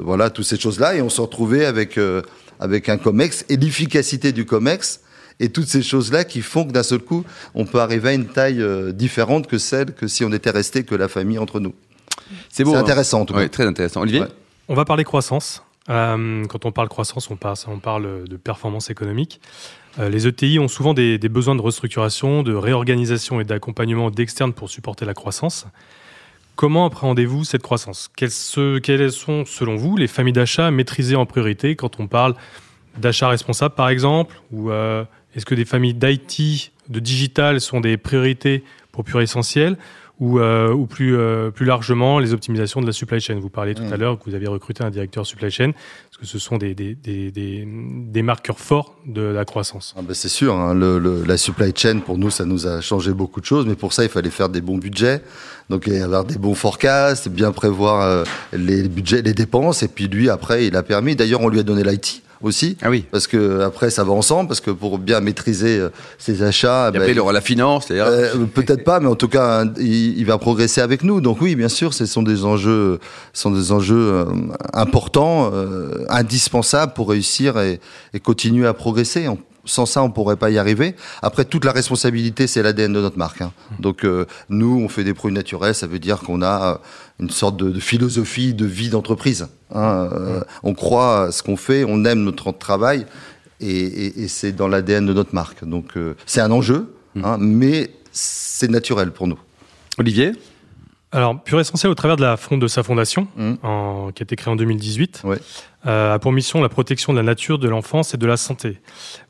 voilà, 0.04 0.30
toutes 0.30 0.46
ces 0.46 0.60
choses-là, 0.60 0.96
et 0.96 1.02
on 1.02 1.10
s'est 1.10 1.22
retrouvé 1.22 1.66
avec 1.66 1.98
euh, 1.98 2.22
avec 2.60 2.90
un 2.90 2.98
Comex 2.98 3.46
et 3.50 3.58
l'efficacité 3.58 4.32
du 4.32 4.46
Comex 4.46 5.00
et 5.40 5.50
toutes 5.50 5.68
ces 5.68 5.82
choses-là 5.82 6.24
qui 6.24 6.42
font 6.42 6.66
que 6.66 6.72
d'un 6.72 6.84
seul 6.84 7.00
coup, 7.00 7.24
on 7.54 7.66
peut 7.66 7.80
arriver 7.80 8.10
à 8.10 8.14
une 8.14 8.28
taille 8.28 8.62
euh, 8.62 8.92
différente 8.92 9.48
que 9.48 9.58
celle 9.58 9.94
que 9.94 10.08
si 10.08 10.24
on 10.24 10.32
était 10.32 10.50
resté 10.50 10.84
que 10.84 10.96
la 10.96 11.08
famille 11.08 11.38
entre 11.38 11.60
nous. 11.60 11.74
C'est 12.50 12.68
hein. 12.68 12.74
intéressant 12.76 13.22
en 13.22 13.26
tout 13.26 13.34
cas. 13.34 13.42
Ouais, 13.42 13.50
très 13.50 13.66
intéressant. 13.66 14.02
Olivier 14.02 14.22
ouais. 14.22 14.28
On 14.68 14.76
va 14.76 14.86
parler 14.86 15.04
croissance. 15.04 15.64
Euh, 15.90 16.46
quand 16.46 16.66
on 16.66 16.72
parle 16.72 16.90
croissance, 16.90 17.30
on 17.30 17.36
parle, 17.36 17.58
on 17.68 17.80
parle 17.80 18.28
de 18.28 18.38
performance 18.38 18.90
économique. 18.90 19.40
Euh, 20.00 20.10
les 20.10 20.28
ETI 20.28 20.58
ont 20.60 20.68
souvent 20.68 20.94
des, 20.94 21.18
des, 21.18 21.30
besoins 21.30 21.56
de 21.56 21.62
restructuration, 21.62 22.42
de 22.42 22.54
réorganisation 22.54 23.40
et 23.40 23.44
d'accompagnement 23.44 24.10
d'externes 24.10 24.54
pour 24.54 24.70
supporter 24.70 25.06
la 25.06 25.14
croissance. 25.14 25.68
Comment 26.56 26.86
appréhendez-vous 26.86 27.44
cette 27.44 27.62
croissance? 27.62 28.10
Quelles, 28.16 28.32
quelles, 28.82 29.12
sont, 29.12 29.46
selon 29.46 29.76
vous, 29.76 29.98
les 29.98 30.08
familles 30.08 30.34
d'achat 30.34 30.72
maîtrisées 30.72 31.16
en 31.16 31.26
priorité 31.26 31.76
quand 31.76 32.00
on 32.00 32.08
parle 32.08 32.34
d'achat 32.98 33.28
responsable, 33.28 33.76
par 33.76 33.90
exemple 33.90 34.42
Ou 34.52 34.72
euh, 34.72 35.04
est-ce 35.36 35.46
que 35.46 35.56
des 35.56 35.66
familles 35.66 35.94
d'IT, 35.94 36.72
de 36.90 37.00
digital, 37.00 37.60
sont 37.62 37.82
des 37.82 37.98
priorités 37.98 38.64
pour 38.92 39.04
Pure 39.04 39.22
Essentiel 39.22 39.78
ou, 40.22 40.40
euh, 40.40 40.72
ou 40.72 40.86
plus, 40.86 41.18
euh, 41.18 41.52
plus 41.52 41.66
largement 41.66 42.20
les 42.20 42.32
optimisations 42.32 42.80
de 42.80 42.86
la 42.86 42.94
supply 42.94 43.20
chain? 43.20 43.38
Vous 43.38 43.50
parliez 43.50 43.76
tout 43.76 43.84
Mmh. 43.84 43.92
à 43.94 43.98
l'heure 43.98 44.18
que 44.18 44.24
vous 44.30 44.34
aviez 44.36 44.48
recruté 44.48 44.82
un 44.82 44.90
directeur 44.90 45.26
supply 45.26 45.52
chain, 45.52 45.72
parce 45.74 46.18
que 46.22 46.26
ce 46.26 46.40
sont 46.40 46.58
des, 46.58 46.74
des, 46.74 46.96
des, 46.96 47.32
des, 47.32 47.68
des 47.68 48.22
marqueurs 48.22 48.60
forts 48.60 48.96
de 49.06 49.22
la 49.22 49.44
croissance? 49.44 49.94
Ah 49.98 50.02
ben 50.02 50.14
c'est 50.14 50.30
sûr, 50.30 50.56
hein, 50.56 50.74
le, 50.74 51.00
le, 51.00 51.26
la 51.26 51.36
supply 51.36 51.74
chain 51.76 52.00
pour 52.00 52.18
nous 52.18 52.30
ça 52.30 52.46
nous 52.46 52.66
a 52.66 52.80
changé 52.80 53.12
beaucoup 53.12 53.42
de 53.42 53.46
choses, 53.46 53.66
mais 53.66 53.76
pour 53.76 53.92
ça 53.92 54.04
il 54.04 54.10
fallait 54.10 54.30
faire 54.30 54.48
des 54.48 54.62
bons 54.62 54.78
budgets, 54.78 55.22
donc 55.70 55.86
avoir 55.90 56.24
des 56.24 56.38
bons 56.38 56.56
forecasts, 56.56 57.28
bien 57.28 57.52
prévoir 57.52 58.02
euh, 58.04 58.24
les 58.54 58.88
budgets, 58.88 59.22
les 59.22 59.34
dépenses, 59.34 59.84
et 59.84 59.90
puis 59.90 60.08
lui 60.08 60.30
après 60.30 60.66
il 60.66 60.78
a 60.78 60.84
permis. 60.84 61.18
D'ailleurs 61.18 61.42
on 61.42 61.50
lui 61.50 61.60
a 61.60 61.64
donné 61.64 61.84
l'IT 61.84 62.22
aussi, 62.42 62.78
Ah 62.82 62.90
oui. 62.90 63.06
parce 63.12 63.28
que 63.28 63.62
après 63.62 63.90
ça 63.90 64.04
va 64.04 64.12
ensemble, 64.12 64.48
parce 64.48 64.62
que 64.62 64.72
pour 64.72 64.98
bien 65.00 65.20
maîtriser 65.20 65.80
euh, 65.80 65.90
ses 66.18 66.44
achats, 66.44 66.90
Et 66.90 66.92
ben, 66.92 67.00
après, 67.02 67.12
il 67.14 67.20
aura 67.20 67.34
la 67.34 67.42
finance, 67.42 67.88
d'ailleurs. 67.88 68.08
euh, 68.10 68.46
peut-être 68.54 68.84
pas, 68.84 69.00
mais 69.00 69.08
en 69.08 69.16
tout 69.16 69.28
cas, 69.28 69.62
hein, 69.64 69.74
il, 69.80 70.18
il 70.18 70.26
va 70.26 70.38
progresser 70.38 70.82
avec 70.82 71.04
nous. 71.04 71.22
Donc 71.22 71.42
oui, 71.42 71.56
bien 71.56 71.70
sûr, 71.70 71.94
ce 71.94 72.06
sont 72.06 72.24
des 72.24 72.46
enjeux, 72.46 73.00
sont 73.34 73.52
des 73.52 73.72
enjeux 73.72 73.96
euh, 74.14 74.26
importants, 74.74 75.52
indispensables 76.10 76.94
pour 76.94 77.10
réussir 77.10 77.60
et, 77.60 77.80
et 78.14 78.20
continuer 78.20 78.68
à 78.68 78.74
progresser. 78.74 79.28
On- 79.28 79.38
sans 79.66 79.86
ça, 79.86 80.02
on 80.04 80.10
pourrait 80.12 80.36
pas 80.38 80.50
y 80.50 80.58
arriver. 80.58 80.96
Après, 81.22 81.46
toute 81.46 81.66
la 81.66 81.72
responsabilité, 81.72 82.48
c'est 82.48 82.64
l'ADN 82.64 82.94
de 82.94 83.02
notre 83.02 83.18
marque. 83.18 83.42
hein. 83.42 83.52
Donc 83.80 84.04
euh, 84.06 84.26
nous, 84.50 84.80
on 84.84 84.88
fait 84.90 85.04
des 85.04 85.14
produits 85.14 85.36
naturels, 85.36 85.76
ça 85.76 85.88
veut 85.88 86.00
dire 86.00 86.20
qu'on 86.20 86.42
a 86.42 86.74
euh, 86.74 86.78
une 87.20 87.30
sorte 87.30 87.58
de, 87.58 87.70
de 87.70 87.80
philosophie 87.80 88.54
de 88.54 88.66
vie 88.66 88.90
d'entreprise. 88.90 89.48
hein. 89.74 90.10
Euh, 90.12 90.42
On 90.64 90.74
croit 90.74 91.24
à 91.26 91.32
ce 91.32 91.44
qu'on 91.44 91.58
fait, 91.58 91.84
on 91.88 92.06
aime 92.06 92.24
notre 92.24 92.52
travail. 92.52 93.06
Et, 93.62 93.70
et- 93.70 94.24
et 94.24 94.28
c'est 94.28 94.52
dans 94.52 94.68
l'ADN 94.68 95.06
de 95.06 95.14
notre 95.14 95.34
marque. 95.34 95.64
Donc 95.64 95.96
euh, 95.98 96.16
c'est 96.26 96.42
un 96.42 96.52
enjeu, 96.52 96.94
hein, 97.24 97.38
mais 97.40 97.92
c'est 98.12 98.70
naturel 98.70 99.12
pour 99.12 99.28
nous. 99.28 99.40
Olivier? 99.98 100.34
Alors, 101.12 101.42
Pure 101.44 101.60
Essentiel, 101.62 101.90
au 101.92 101.96
travers 101.96 102.18
de, 102.18 102.24
la 102.24 102.36
fond, 102.36 102.58
de 102.58 102.68
sa 102.68 102.84
fondation, 102.84 103.28
en- 103.64 104.12
qui 104.14 104.22
a 104.22 104.26
été 104.26 104.36
créée 104.36 104.52
en 104.52 104.56
2018, 104.58 105.22
Ouais. 105.24 105.38
euh, 105.86 106.14
a 106.16 106.20
pour 106.20 106.32
mission 106.34 106.62
la 106.62 106.68
protection 106.68 107.14
de 107.14 107.18
la 107.18 107.24
nature, 107.24 107.58
de 107.58 107.70
l'enfance 107.70 108.14
et 108.14 108.18
de 108.18 108.26
la 108.26 108.36
santé. 108.38 108.80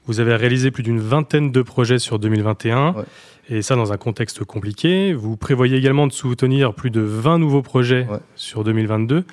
Vous 0.08 0.20
avez 0.20 0.36
réalisé 0.36 0.72
plus 0.72 0.82
d'une 0.84 1.00
vingtaine 1.00 1.52
de 1.52 1.62
projets 1.62 2.00
sur 2.00 2.18
2021, 2.18 2.94
Ouais. 2.94 3.04
et 3.50 3.62
ça 3.62 3.76
dans 3.76 3.92
un 3.94 3.98
contexte 3.98 4.44
compliqué. 4.44 5.14
Vous 5.14 5.38
prévoyez 5.38 5.78
également 5.78 6.08
de 6.08 6.14
soutenir 6.14 6.74
plus 6.74 6.90
de 6.90 7.02
20 7.02 7.38
nouveaux 7.38 7.62
projets 7.62 8.08
Ouais. 8.10 8.18
sur 8.36 8.64
2022. 8.64 9.26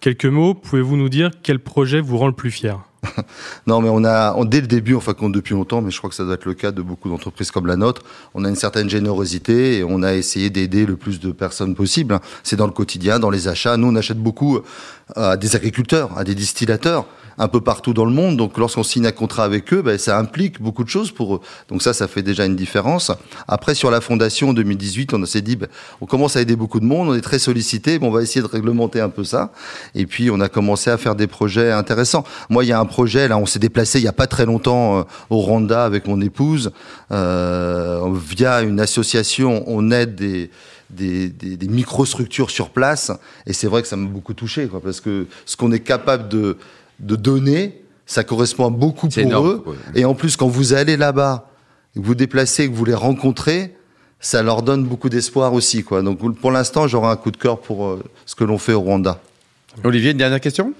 Quelques 0.00 0.26
mots, 0.26 0.54
pouvez-vous 0.54 0.96
nous 0.96 1.08
dire 1.08 1.30
quel 1.42 1.58
projet 1.58 2.00
vous 2.00 2.18
rend 2.18 2.28
le 2.28 2.32
plus 2.32 2.52
fier? 2.52 2.78
Non, 3.66 3.80
mais 3.80 3.88
on 3.88 4.04
a, 4.04 4.34
dès 4.44 4.60
le 4.60 4.66
début, 4.66 4.94
enfin 4.94 5.14
compte 5.14 5.32
depuis 5.32 5.54
longtemps, 5.54 5.80
mais 5.82 5.90
je 5.90 5.98
crois 5.98 6.10
que 6.10 6.16
ça 6.16 6.24
doit 6.24 6.34
être 6.34 6.46
le 6.46 6.54
cas 6.54 6.72
de 6.72 6.82
beaucoup 6.82 7.08
d'entreprises 7.08 7.50
comme 7.50 7.66
la 7.66 7.76
nôtre, 7.76 8.02
on 8.34 8.44
a 8.44 8.48
une 8.48 8.56
certaine 8.56 8.88
générosité 8.88 9.78
et 9.78 9.84
on 9.84 10.02
a 10.02 10.14
essayé 10.14 10.50
d'aider 10.50 10.86
le 10.86 10.96
plus 10.96 11.20
de 11.20 11.32
personnes 11.32 11.74
possible. 11.74 12.18
C'est 12.42 12.56
dans 12.56 12.66
le 12.66 12.72
quotidien, 12.72 13.18
dans 13.18 13.30
les 13.30 13.48
achats. 13.48 13.76
Nous, 13.76 13.88
on 13.88 13.96
achète 13.96 14.18
beaucoup 14.18 14.56
euh, 14.56 14.62
à 15.16 15.36
des 15.36 15.56
agriculteurs, 15.56 16.16
à 16.16 16.24
des 16.24 16.34
distillateurs, 16.34 17.06
un 17.38 17.48
peu 17.48 17.60
partout 17.60 17.94
dans 17.94 18.04
le 18.04 18.10
monde. 18.10 18.36
Donc, 18.36 18.58
lorsqu'on 18.58 18.82
signe 18.82 19.06
un 19.06 19.12
contrat 19.12 19.44
avec 19.44 19.72
eux, 19.72 19.82
ben, 19.82 19.96
ça 19.98 20.18
implique 20.18 20.60
beaucoup 20.60 20.84
de 20.84 20.88
choses 20.88 21.12
pour 21.12 21.36
eux. 21.36 21.40
Donc 21.68 21.82
ça, 21.82 21.92
ça 21.92 22.08
fait 22.08 22.22
déjà 22.22 22.44
une 22.44 22.56
différence. 22.56 23.12
Après, 23.46 23.74
sur 23.74 23.90
la 23.90 24.00
fondation 24.00 24.50
en 24.50 24.52
2018, 24.52 25.14
on 25.14 25.24
s'est 25.24 25.40
dit, 25.40 25.56
ben, 25.56 25.68
on 26.00 26.06
commence 26.06 26.36
à 26.36 26.40
aider 26.40 26.56
beaucoup 26.56 26.80
de 26.80 26.84
monde, 26.84 27.08
on 27.08 27.14
est 27.14 27.20
très 27.20 27.38
sollicité, 27.38 27.98
on 28.02 28.10
va 28.10 28.22
essayer 28.22 28.42
de 28.42 28.46
réglementer 28.46 29.00
un 29.00 29.08
peu 29.08 29.24
ça. 29.24 29.52
Et 29.94 30.06
puis, 30.06 30.30
on 30.30 30.40
a 30.40 30.48
commencé 30.48 30.90
à 30.90 30.98
faire 30.98 31.14
des 31.14 31.26
projets 31.26 31.70
intéressants. 31.70 32.24
Moi, 32.50 32.64
il 32.64 32.68
y 32.68 32.72
a 32.72 32.80
un 32.80 32.86
projet, 32.88 33.28
là, 33.28 33.38
on 33.38 33.46
s'est 33.46 33.60
déplacé 33.60 34.00
il 34.00 34.04
y 34.04 34.08
a 34.08 34.12
pas 34.12 34.26
très 34.26 34.46
longtemps 34.46 34.98
euh, 34.98 35.02
au 35.30 35.38
Rwanda 35.38 35.84
avec 35.84 36.08
mon 36.08 36.20
épouse. 36.20 36.72
Euh, 37.12 38.12
via 38.12 38.62
une 38.62 38.80
association, 38.80 39.62
on 39.68 39.92
aide 39.92 40.16
des, 40.16 40.50
des, 40.90 41.28
des, 41.28 41.56
des 41.56 41.68
microstructures 41.68 42.50
sur 42.50 42.70
place. 42.70 43.12
Et 43.46 43.52
c'est 43.52 43.68
vrai 43.68 43.82
que 43.82 43.88
ça 43.88 43.96
m'a 43.96 44.08
beaucoup 44.08 44.34
touché, 44.34 44.66
quoi, 44.66 44.80
parce 44.80 45.00
que 45.00 45.26
ce 45.46 45.56
qu'on 45.56 45.70
est 45.70 45.84
capable 45.84 46.28
de, 46.28 46.56
de 46.98 47.14
donner, 47.14 47.82
ça 48.06 48.24
correspond 48.24 48.66
à 48.66 48.70
beaucoup 48.70 49.08
pour 49.08 49.18
énorme, 49.18 49.48
eux. 49.48 49.62
Et 49.94 50.04
en 50.04 50.14
plus, 50.14 50.36
quand 50.36 50.48
vous 50.48 50.72
allez 50.72 50.96
là-bas, 50.96 51.50
que 51.94 52.00
vous 52.00 52.06
vous 52.06 52.14
déplacez, 52.14 52.68
que 52.68 52.74
vous 52.74 52.84
les 52.84 52.94
rencontrez, 52.94 53.76
ça 54.20 54.42
leur 54.42 54.62
donne 54.62 54.84
beaucoup 54.84 55.08
d'espoir 55.08 55.52
aussi. 55.52 55.84
Quoi. 55.84 56.02
Donc 56.02 56.18
pour 56.40 56.50
l'instant, 56.50 56.88
j'aurai 56.88 57.08
un 57.08 57.16
coup 57.16 57.30
de 57.30 57.36
cœur 57.36 57.60
pour 57.60 57.86
euh, 57.86 58.02
ce 58.26 58.34
que 58.34 58.44
l'on 58.44 58.58
fait 58.58 58.72
au 58.72 58.80
Rwanda. 58.80 59.20
Olivier, 59.84 60.10
une 60.10 60.18
dernière 60.18 60.40
question? 60.40 60.72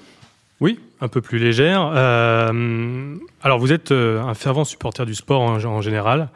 Oui, 0.60 0.80
un 1.00 1.08
peu 1.08 1.20
plus 1.20 1.38
légère. 1.38 1.92
Euh, 1.94 3.14
alors, 3.42 3.58
vous 3.58 3.72
êtes 3.72 3.92
euh, 3.92 4.22
un 4.22 4.34
fervent 4.34 4.64
supporter 4.64 5.06
du 5.06 5.14
sport 5.14 5.40
en, 5.40 5.80
général. 5.80 6.30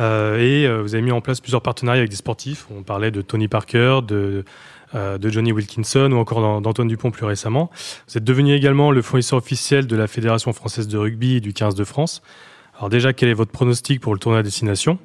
Euh, 0.00 0.38
et 0.38 0.82
vous 0.82 0.94
avez 0.94 1.02
mis 1.02 1.10
en 1.10 1.20
place 1.20 1.40
plusieurs 1.40 1.62
partenariats 1.62 2.00
avec 2.00 2.10
des 2.10 2.16
sportifs. 2.16 2.66
On 2.70 2.82
parlait 2.82 3.10
de 3.10 3.20
Tony 3.20 3.48
Parker, 3.48 4.00
de, 4.06 4.44
Johnny 5.20 5.50
Wilkinson 5.50 6.12
ou 6.12 6.18
encore 6.18 6.40
d'An- 6.40 6.60
d'Antoine 6.60 6.86
Dupont 6.86 7.10
plus 7.10 7.26
récemment. 7.26 7.70
Vous 8.06 8.16
êtes 8.16 8.24
devenu 8.24 8.54
également 8.54 8.92
le 8.92 9.02
fournisseur 9.02 9.38
officiel 9.38 9.88
de 9.88 9.96
la 9.96 10.06
Fédération 10.06 10.52
française 10.52 10.86
de 10.86 10.96
rugby 10.96 11.36
et 11.36 11.40
du 11.40 11.52
15 11.52 11.74
de 11.74 11.84
France. 11.84 12.22
Alors 12.78 12.90
déjà, 12.90 13.12
quel 13.12 13.28
est 13.28 13.34
votre 13.34 13.50
pronostic 13.50 14.00
pour 14.00 14.14
le 14.14 14.20
tournoi 14.20 14.38
à 14.38 14.42
destination? 14.44 15.00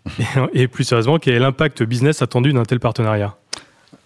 Et 0.54 0.66
plus 0.66 0.84
sérieusement, 0.84 1.18
quel 1.18 1.34
est 1.34 1.38
l'impact 1.38 1.82
business 1.82 2.22
attendu 2.22 2.54
d'un 2.54 2.64
tel 2.64 2.80
partenariat? 2.80 3.37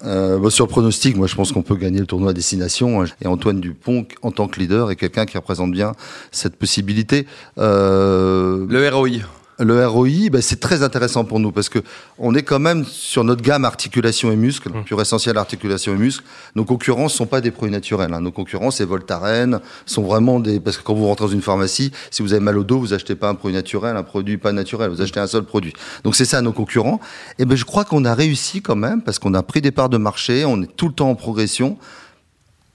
Euh, 0.04 0.38
bah, 0.38 0.50
sur 0.50 0.68
pronostic, 0.68 1.16
moi 1.16 1.26
je 1.26 1.34
pense 1.34 1.52
qu'on 1.52 1.62
peut 1.62 1.76
gagner 1.76 2.00
le 2.00 2.06
tournoi 2.06 2.30
à 2.30 2.32
destination. 2.32 3.04
Et 3.20 3.26
Antoine 3.26 3.60
Dupont, 3.60 4.06
en 4.22 4.30
tant 4.30 4.48
que 4.48 4.58
leader, 4.58 4.90
est 4.90 4.96
quelqu'un 4.96 5.26
qui 5.26 5.36
représente 5.36 5.72
bien 5.72 5.92
cette 6.30 6.56
possibilité. 6.56 7.26
Euh, 7.58 8.66
Le 8.68 8.88
ROI. 8.88 9.20
Le 9.62 9.86
ROI, 9.86 10.28
ben, 10.30 10.42
c'est 10.42 10.58
très 10.58 10.82
intéressant 10.82 11.24
pour 11.24 11.38
nous 11.38 11.52
parce 11.52 11.68
que 11.68 11.78
on 12.18 12.34
est 12.34 12.42
quand 12.42 12.58
même 12.58 12.84
sur 12.84 13.22
notre 13.22 13.42
gamme 13.42 13.64
articulation 13.64 14.32
et 14.32 14.36
muscle, 14.36 14.70
Mmh. 14.72 14.84
pure 14.84 15.00
essentiel 15.00 15.36
articulation 15.36 15.94
et 15.94 15.96
muscle. 15.96 16.24
Nos 16.54 16.64
concurrents 16.64 17.08
sont 17.08 17.26
pas 17.26 17.40
des 17.40 17.50
produits 17.50 17.72
naturels. 17.72 18.12
Hein. 18.12 18.20
Nos 18.20 18.32
concurrents, 18.32 18.70
c'est 18.70 18.84
Voltaren, 18.84 19.60
sont 19.86 20.02
vraiment 20.02 20.40
des 20.40 20.60
parce 20.60 20.76
que 20.76 20.82
quand 20.82 20.94
vous 20.94 21.06
rentrez 21.06 21.26
dans 21.26 21.32
une 21.32 21.42
pharmacie, 21.42 21.92
si 22.10 22.22
vous 22.22 22.32
avez 22.32 22.42
mal 22.42 22.58
au 22.58 22.64
dos, 22.64 22.78
vous 22.78 22.92
achetez 22.92 23.14
pas 23.14 23.28
un 23.28 23.34
produit 23.34 23.56
naturel, 23.56 23.96
un 23.96 24.02
produit 24.02 24.38
pas 24.38 24.52
naturel, 24.52 24.90
vous 24.90 25.02
achetez 25.02 25.20
un 25.20 25.26
seul 25.26 25.44
produit. 25.44 25.72
Donc 26.04 26.16
c'est 26.16 26.24
ça 26.24 26.40
nos 26.40 26.52
concurrents. 26.52 27.00
Et 27.38 27.44
ben 27.44 27.56
je 27.56 27.64
crois 27.64 27.84
qu'on 27.84 28.04
a 28.04 28.14
réussi 28.14 28.62
quand 28.62 28.76
même 28.76 29.02
parce 29.02 29.18
qu'on 29.18 29.34
a 29.34 29.42
pris 29.42 29.60
des 29.60 29.70
parts 29.70 29.88
de 29.88 29.98
marché, 29.98 30.44
on 30.44 30.62
est 30.62 30.76
tout 30.76 30.88
le 30.88 30.94
temps 30.94 31.10
en 31.10 31.14
progression 31.14 31.76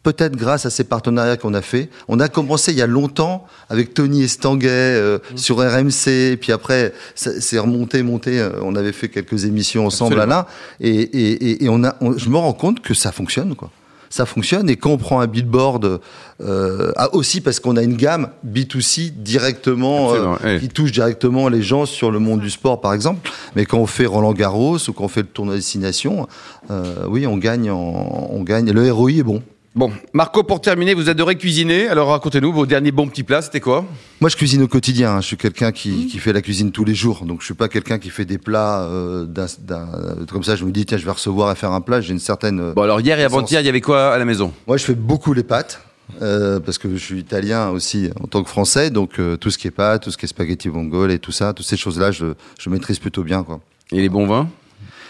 peut-être 0.08 0.38
grâce 0.38 0.66
à 0.66 0.70
ces 0.70 0.86
partenariats 0.86 1.36
qu'on 1.36 1.54
a 1.54 1.62
fait. 1.62 1.90
On 2.08 2.22
a 2.22 2.30
commencé 2.30 2.72
il 2.72 2.78
y 2.78 2.82
a 2.82 2.88
longtemps 2.88 3.46
avec 3.70 3.94
Tony 3.94 4.24
Estanguet 4.24 4.70
euh, 4.70 5.20
sur 5.36 5.58
RMC, 5.58 6.08
et 6.32 6.38
puis 6.38 6.54
après, 6.54 6.94
c'est 7.16 7.60
remonté, 7.60 8.04
monté. 8.04 8.40
euh, 8.40 8.52
on 8.62 8.76
avait 8.78 8.94
fait 8.94 9.10
quelques 9.10 9.44
émissions 9.44 9.86
ensemble 9.86 10.14
Absolument. 10.14 10.36
là, 10.44 10.48
et, 10.80 10.90
et, 10.92 11.32
et, 11.50 11.66
et 11.66 11.70
on 11.70 11.84
a, 11.84 11.96
on- 12.00 12.18
je 12.18 12.30
me 12.30 12.38
rends 12.38 12.54
compte 12.54 12.80
que 12.82 12.94
ça 12.94 13.12
fonctionne, 13.12 13.54
quoi. 13.56 13.70
Ça 14.10 14.26
fonctionne, 14.26 14.70
et 14.70 14.78
quand 14.78 14.92
on 14.92 14.98
prend 14.98 15.20
un 15.20 15.28
billboard, 15.28 16.00
euh, 16.42 16.94
ah, 16.96 17.14
aussi 17.14 17.42
parce 17.42 17.60
qu'on 17.60 17.76
a 17.76 17.84
une 17.84 17.98
gamme 17.98 18.30
B2C 18.50 19.12
directement, 19.12 20.14
euh, 20.14 20.36
oui. 20.46 20.60
qui 20.62 20.70
touche 20.70 20.94
directement 20.94 21.50
les 21.50 21.62
gens 21.62 21.86
sur 21.86 22.10
le 22.12 22.20
monde 22.20 22.40
du 22.40 22.50
sport, 22.50 22.80
par 22.80 22.94
exemple. 22.94 23.30
Mais 23.58 23.66
quand 23.66 23.80
on 23.80 23.86
fait 23.86 24.06
Roland 24.06 24.32
Garros 24.32 24.78
ou 24.88 24.94
quand 24.94 25.04
on 25.04 25.08
fait 25.10 25.24
le 25.24 25.28
tournoi 25.28 25.56
de 25.56 25.60
destination, 25.60 26.26
euh, 26.72 26.94
oui, 27.10 27.28
on 27.28 27.36
gagne, 27.36 27.70
en- 27.70 28.30
on 28.32 28.44
gagne. 28.44 28.72
Le 28.72 28.90
ROI 28.90 29.12
est 29.12 29.24
bon. 29.24 29.44
Bon, 29.78 29.92
Marco, 30.12 30.42
pour 30.42 30.60
terminer, 30.60 30.96
vous 30.96 31.08
adorez 31.08 31.36
cuisiner. 31.36 31.88
Alors 31.88 32.10
racontez-nous 32.10 32.52
vos 32.52 32.66
derniers 32.66 32.92
bons 32.92 33.08
petits 33.08 33.22
plats, 33.22 33.44
c'était 33.44 33.60
quoi? 33.60 33.86
Moi, 34.22 34.28
je 34.32 34.36
cuisine 34.36 34.64
au 34.64 34.68
quotidien. 34.68 35.12
hein. 35.12 35.22
Je 35.22 35.28
suis 35.28 35.38
quelqu'un 35.38 35.72
qui, 35.72 36.08
qui 36.08 36.18
fait 36.18 36.34
la 36.34 36.42
cuisine 36.42 36.72
tous 36.72 36.84
les 36.84 36.96
jours. 36.96 37.26
Donc, 37.26 37.42
je 37.42 37.46
suis 37.46 37.54
pas 37.54 37.68
quelqu'un 37.68 38.00
qui 38.00 38.10
fait 38.10 38.26
des 38.26 38.40
plats 38.40 38.82
euh, 38.86 39.28
comme 40.32 40.42
ça. 40.44 40.56
Je 40.56 40.66
me 40.66 40.72
dis, 40.72 40.84
tiens, 40.88 40.98
je 40.98 41.06
vais 41.06 41.12
recevoir 41.12 41.50
à 41.50 41.54
faire 41.54 41.74
un 41.74 41.82
plat. 41.82 42.02
J'ai 42.02 42.14
une 42.14 42.18
certaine. 42.20 42.74
Bon, 42.74 42.82
alors 42.82 43.02
hier 43.02 43.20
et 43.20 43.24
avant-hier, 43.24 43.62
il 43.62 43.66
y 43.66 43.70
avait 43.70 43.80
quoi 43.82 44.16
à 44.16 44.18
la 44.18 44.26
maison? 44.26 44.52
Moi, 44.66 44.78
je 44.78 44.84
fais 44.84 44.96
beaucoup 44.96 45.34
les 45.34 45.44
pâtes. 45.44 45.80
euh, 46.24 46.60
parce 46.60 46.80
que 46.80 46.90
je 46.90 46.96
suis 47.04 47.20
italien 47.20 47.70
aussi 47.70 48.10
en 48.20 48.26
tant 48.28 48.42
que 48.42 48.50
français, 48.50 48.90
donc 48.90 49.20
euh, 49.20 49.36
tout 49.38 49.52
ce 49.52 49.58
qui 49.60 49.68
est 49.68 49.72
pâtes, 49.72 50.04
tout 50.04 50.10
ce 50.10 50.18
qui 50.18 50.26
est 50.26 50.30
spaghetti 50.30 50.70
vongole 50.70 51.12
et 51.12 51.20
tout 51.20 51.34
ça, 51.34 51.54
toutes 51.54 51.66
ces 51.68 51.78
choses-là, 51.78 52.12
je, 52.12 52.28
je 52.60 52.70
maîtrise 52.72 52.98
plutôt 52.98 53.24
bien, 53.24 53.44
quoi. 53.44 53.60
Et 53.92 54.02
les 54.02 54.10
bons 54.10 54.26
vins? 54.26 54.50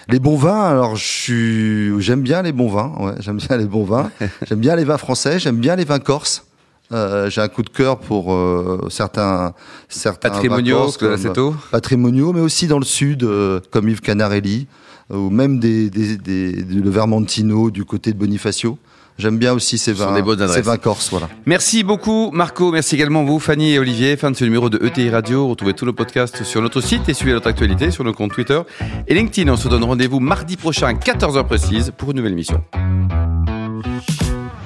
Les 0.09 0.19
bons 0.19 0.37
vins, 0.37 0.63
alors 0.63 0.95
je 0.95 1.05
suis, 1.05 2.01
j'aime 2.01 2.21
bien 2.21 2.41
les 2.41 2.53
bons 2.53 2.69
vins. 2.69 2.93
Ouais, 2.99 3.13
j'aime 3.19 3.37
bien 3.37 3.57
les 3.57 3.65
bons 3.65 3.83
vins. 3.83 4.09
j'aime 4.47 4.59
bien 4.59 4.75
les 4.75 4.85
vins 4.85 4.97
français. 4.97 5.37
J'aime 5.39 5.57
bien 5.57 5.75
les 5.75 5.83
vins 5.83 5.99
corses. 5.99 6.45
Euh, 6.93 7.29
j'ai 7.29 7.41
un 7.41 7.49
coup 7.49 7.63
de 7.63 7.69
cœur 7.69 7.99
pour 7.99 8.33
euh, 8.33 8.87
certains, 8.89 9.53
certains 9.89 10.29
vins 10.29 10.35
Patrimoniaux, 10.35 10.77
corses, 10.77 10.97
comme- 10.97 11.09
Classetto 11.09 11.55
patrimoniaux, 11.71 12.31
mais 12.31 12.39
aussi 12.39 12.67
dans 12.67 12.79
le 12.79 12.85
sud, 12.85 13.23
euh, 13.23 13.59
comme 13.71 13.89
Yves 13.89 13.99
Canarelli, 13.99 14.67
ou 15.09 15.29
même 15.29 15.59
des, 15.59 15.89
des, 15.89 16.15
des, 16.15 16.53
le 16.53 16.89
Vermentino 16.89 17.71
du 17.71 17.83
côté 17.83 18.13
de 18.13 18.17
Bonifacio. 18.17 18.77
J'aime 19.17 19.37
bien 19.37 19.53
aussi 19.53 19.77
ces 19.77 19.93
vins, 19.93 20.13
des 20.13 20.21
bonnes 20.21 20.47
ces 20.47 20.61
vins 20.61 20.77
corses, 20.77 21.09
voilà. 21.09 21.27
Merci 21.45 21.83
beaucoup 21.83 22.29
Marco, 22.31 22.71
merci 22.71 22.95
également 22.95 23.23
vous 23.23 23.39
Fanny 23.39 23.73
et 23.73 23.79
Olivier. 23.79 24.15
Fin 24.15 24.31
de 24.31 24.35
ce 24.35 24.43
numéro 24.43 24.69
de 24.69 24.83
ETI 24.85 25.09
Radio. 25.09 25.47
Retrouvez 25.47 25.73
tous 25.73 25.85
nos 25.85 25.93
podcasts 25.93 26.43
sur 26.43 26.61
notre 26.61 26.81
site 26.81 27.09
et 27.09 27.13
suivez 27.13 27.33
notre 27.33 27.47
actualité 27.47 27.89
sur 27.91 28.03
nos 28.03 28.13
comptes 28.13 28.33
Twitter 28.33 28.61
et 29.07 29.13
LinkedIn. 29.13 29.51
On 29.51 29.57
se 29.57 29.67
donne 29.67 29.83
rendez-vous 29.83 30.19
mardi 30.19 30.55
prochain 30.55 30.87
à 30.87 30.93
14h 30.93 31.45
précise 31.45 31.91
pour 31.97 32.11
une 32.11 32.17
nouvelle 32.17 32.33
émission. 32.33 32.63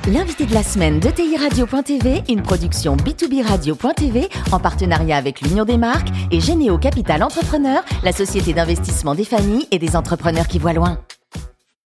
L'invité 0.08 0.46
de 0.48 0.54
la 0.54 0.64
semaine 0.64 1.00
de 1.00 1.10
TI 1.10 1.38
Radio.tv, 1.38 2.24
une 2.28 2.42
production 2.42 2.98
B2B 2.98 3.44
Radio.tv 3.48 4.30
en 4.52 4.60
partenariat 4.60 5.16
avec 5.16 5.42
l'Union 5.42 5.64
des 5.64 5.78
marques 5.78 6.10
et 6.32 6.40
Généo 6.40 6.78
Capital 6.80 7.22
Entrepreneur, 7.22 7.84
la 8.04 8.12
société 8.12 8.52
d'investissement 8.52 9.14
des 9.14 9.26
familles 9.26 9.68
et 9.70 9.78
des 9.78 9.96
entrepreneurs 9.96 10.48
qui 10.48 10.58
voient 10.58 10.74
loin. 10.74 10.98